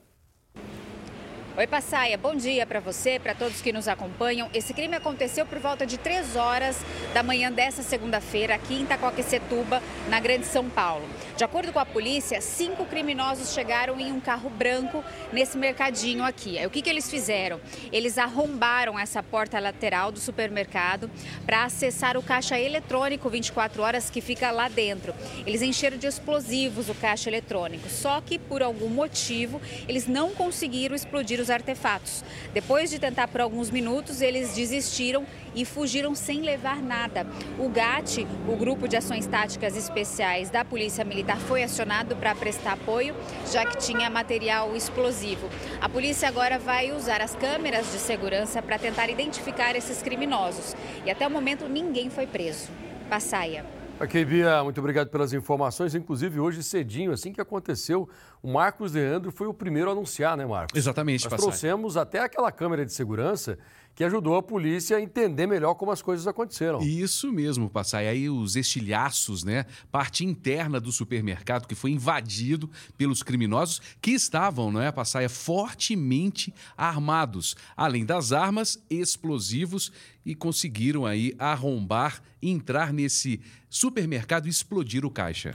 Oi, 1.60 1.68
Passaia, 1.68 2.18
bom 2.18 2.36
dia 2.36 2.66
para 2.66 2.80
você, 2.80 3.20
para 3.20 3.36
todos 3.36 3.60
que 3.60 3.74
nos 3.74 3.90
acompanham. 3.90 4.50
Esse 4.54 4.74
crime 4.74 4.96
aconteceu 4.96 5.46
por 5.46 5.60
volta 5.60 5.86
de 5.86 5.98
3 5.98 6.38
horas 6.38 6.78
da 7.14 7.22
manhã 7.22 7.52
dessa 7.52 7.84
segunda-feira, 7.84 8.56
aqui 8.56 8.76
em 8.76 8.84
Itacoaquecetuba, 8.84 9.82
na 10.08 10.22
Grande 10.22 10.46
São 10.46 10.70
Paulo. 10.70 11.04
De 11.40 11.46
acordo 11.46 11.72
com 11.72 11.80
a 11.80 11.86
polícia, 11.86 12.42
cinco 12.42 12.84
criminosos 12.84 13.54
chegaram 13.54 13.98
em 13.98 14.12
um 14.12 14.20
carro 14.20 14.50
branco 14.50 15.02
nesse 15.32 15.58
mercadinho 15.58 16.22
aqui. 16.22 16.58
O 16.66 16.70
que, 16.70 16.82
que 16.82 16.90
eles 16.90 17.10
fizeram? 17.10 17.62
Eles 17.94 18.18
arrombaram 18.18 19.00
essa 19.00 19.24
porta 19.24 19.58
lateral 19.58 20.12
do 20.12 20.20
supermercado 20.20 21.10
para 21.46 21.64
acessar 21.64 22.18
o 22.18 22.22
caixa 22.22 22.60
eletrônico 22.60 23.30
24 23.30 23.82
horas 23.82 24.10
que 24.10 24.20
fica 24.20 24.52
lá 24.52 24.68
dentro. 24.68 25.16
Eles 25.48 25.62
encheram 25.62 25.98
de 25.98 26.08
explosivos 26.08 26.90
o 26.90 26.94
caixa 26.94 27.30
eletrônico, 27.30 27.88
só 27.88 28.20
que 28.20 28.38
por 28.38 28.62
algum 28.62 28.90
motivo 28.90 29.62
eles 29.88 30.08
não 30.08 30.32
conseguiram 30.32 30.94
explodir 30.94 31.40
os 31.40 31.50
artefatos. 31.50 32.22
Depois 32.54 32.90
de 32.90 33.00
tentar 33.00 33.30
por 33.30 33.40
alguns 33.40 33.70
minutos, 33.70 34.22
eles 34.22 34.56
desistiram 34.56 35.26
e 35.56 35.64
fugiram 35.64 36.14
sem 36.14 36.42
levar 36.42 36.82
nada. 36.82 37.26
O 37.58 37.70
GAT, 37.70 38.28
o 38.46 38.58
Grupo 38.58 38.90
de 38.90 38.98
Ações 38.98 39.26
Táticas 39.26 39.78
Especiais 39.78 40.50
da 40.50 40.66
Polícia 40.66 41.06
Militar, 41.06 41.29
foi 41.38 41.64
acionado 41.64 42.16
para 42.16 42.34
prestar 42.36 42.74
apoio, 42.74 43.16
já 43.52 43.66
que 43.66 43.78
tinha 43.78 44.10
material 44.10 44.76
explosivo. 44.76 45.50
A 45.82 45.90
polícia 45.90 46.28
agora 46.28 46.58
vai 46.58 46.92
usar 46.92 47.22
as 47.22 47.36
câmeras 47.36 47.92
de 47.92 48.00
segurança 48.00 48.62
para 48.62 48.78
tentar 48.80 49.10
identificar 49.10 49.76
esses 49.76 50.02
criminosos. 50.02 50.76
E 51.06 51.12
até 51.12 51.28
o 51.28 51.32
momento 51.32 51.68
ninguém 51.68 52.10
foi 52.10 52.28
preso. 52.28 52.70
Passaia. 53.10 53.66
Ok, 54.02 54.24
Bia, 54.24 54.64
muito 54.64 54.78
obrigado 54.80 55.10
pelas 55.10 55.34
informações. 55.34 55.94
Inclusive, 55.94 56.40
hoje 56.40 56.64
cedinho, 56.64 57.12
assim 57.12 57.34
que 57.34 57.42
aconteceu, 57.42 58.08
o 58.42 58.48
Marcos 58.50 58.94
Leandro 58.94 59.30
foi 59.30 59.46
o 59.46 59.54
primeiro 59.54 59.90
a 59.90 59.92
anunciar, 59.92 60.38
né, 60.38 60.46
Marcos? 60.46 60.78
Exatamente, 60.78 61.26
Nós 61.26 61.32
Passaia. 61.32 61.50
trouxemos 61.50 61.98
até 61.98 62.20
aquela 62.20 62.50
câmera 62.50 62.86
de 62.86 62.94
segurança 62.94 63.60
que 64.00 64.04
ajudou 64.06 64.38
a 64.38 64.42
polícia 64.42 64.96
a 64.96 65.02
entender 65.02 65.46
melhor 65.46 65.76
como 65.76 65.92
as 65.92 66.02
coisas 66.02 66.26
aconteceram. 66.26 66.80
Isso 66.80 67.34
mesmo, 67.34 67.70
Passai. 67.70 68.08
Aí 68.08 68.30
os 68.30 68.56
estilhaços, 68.56 69.44
né? 69.44 69.66
Parte 69.92 70.24
interna 70.24 70.80
do 70.80 70.90
supermercado 70.90 71.68
que 71.68 71.76
foi 71.76 71.92
invadido 71.92 72.70
pelos 72.98 73.22
criminosos 73.22 73.82
que 74.00 74.12
estavam, 74.12 74.72
não 74.72 74.82
é, 74.82 74.90
Passaia, 74.90 75.28
fortemente 75.28 76.54
armados. 76.78 77.58
Além 77.76 78.06
das 78.06 78.32
armas, 78.32 78.82
explosivos 78.90 79.92
e 80.26 80.34
conseguiram 80.34 81.06
aí 81.06 81.36
arrombar, 81.38 82.22
entrar 82.42 82.94
nesse 82.94 83.42
supermercado 83.70 84.48
e 84.48 84.50
explodir 84.50 85.04
o 85.04 85.12
caixa. 85.12 85.54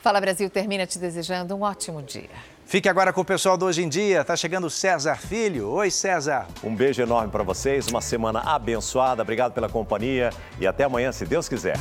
Fala 0.00 0.20
Brasil 0.20 0.50
termina 0.50 0.84
te 0.84 0.98
desejando 0.98 1.54
um 1.54 1.62
ótimo 1.62 2.02
dia. 2.02 2.53
Fique 2.66 2.88
agora 2.88 3.12
com 3.12 3.20
o 3.20 3.24
pessoal 3.24 3.56
do 3.56 3.66
Hoje 3.66 3.82
em 3.82 3.88
Dia. 3.88 4.24
Tá 4.24 4.34
chegando 4.34 4.68
César 4.70 5.16
Filho. 5.16 5.68
Oi, 5.70 5.90
César. 5.90 6.46
Um 6.62 6.74
beijo 6.74 7.02
enorme 7.02 7.30
para 7.30 7.42
vocês, 7.42 7.86
uma 7.88 8.00
semana 8.00 8.40
abençoada. 8.40 9.22
Obrigado 9.22 9.52
pela 9.52 9.68
companhia 9.68 10.30
e 10.58 10.66
até 10.66 10.84
amanhã, 10.84 11.12
se 11.12 11.24
Deus 11.24 11.48
quiser. 11.48 11.76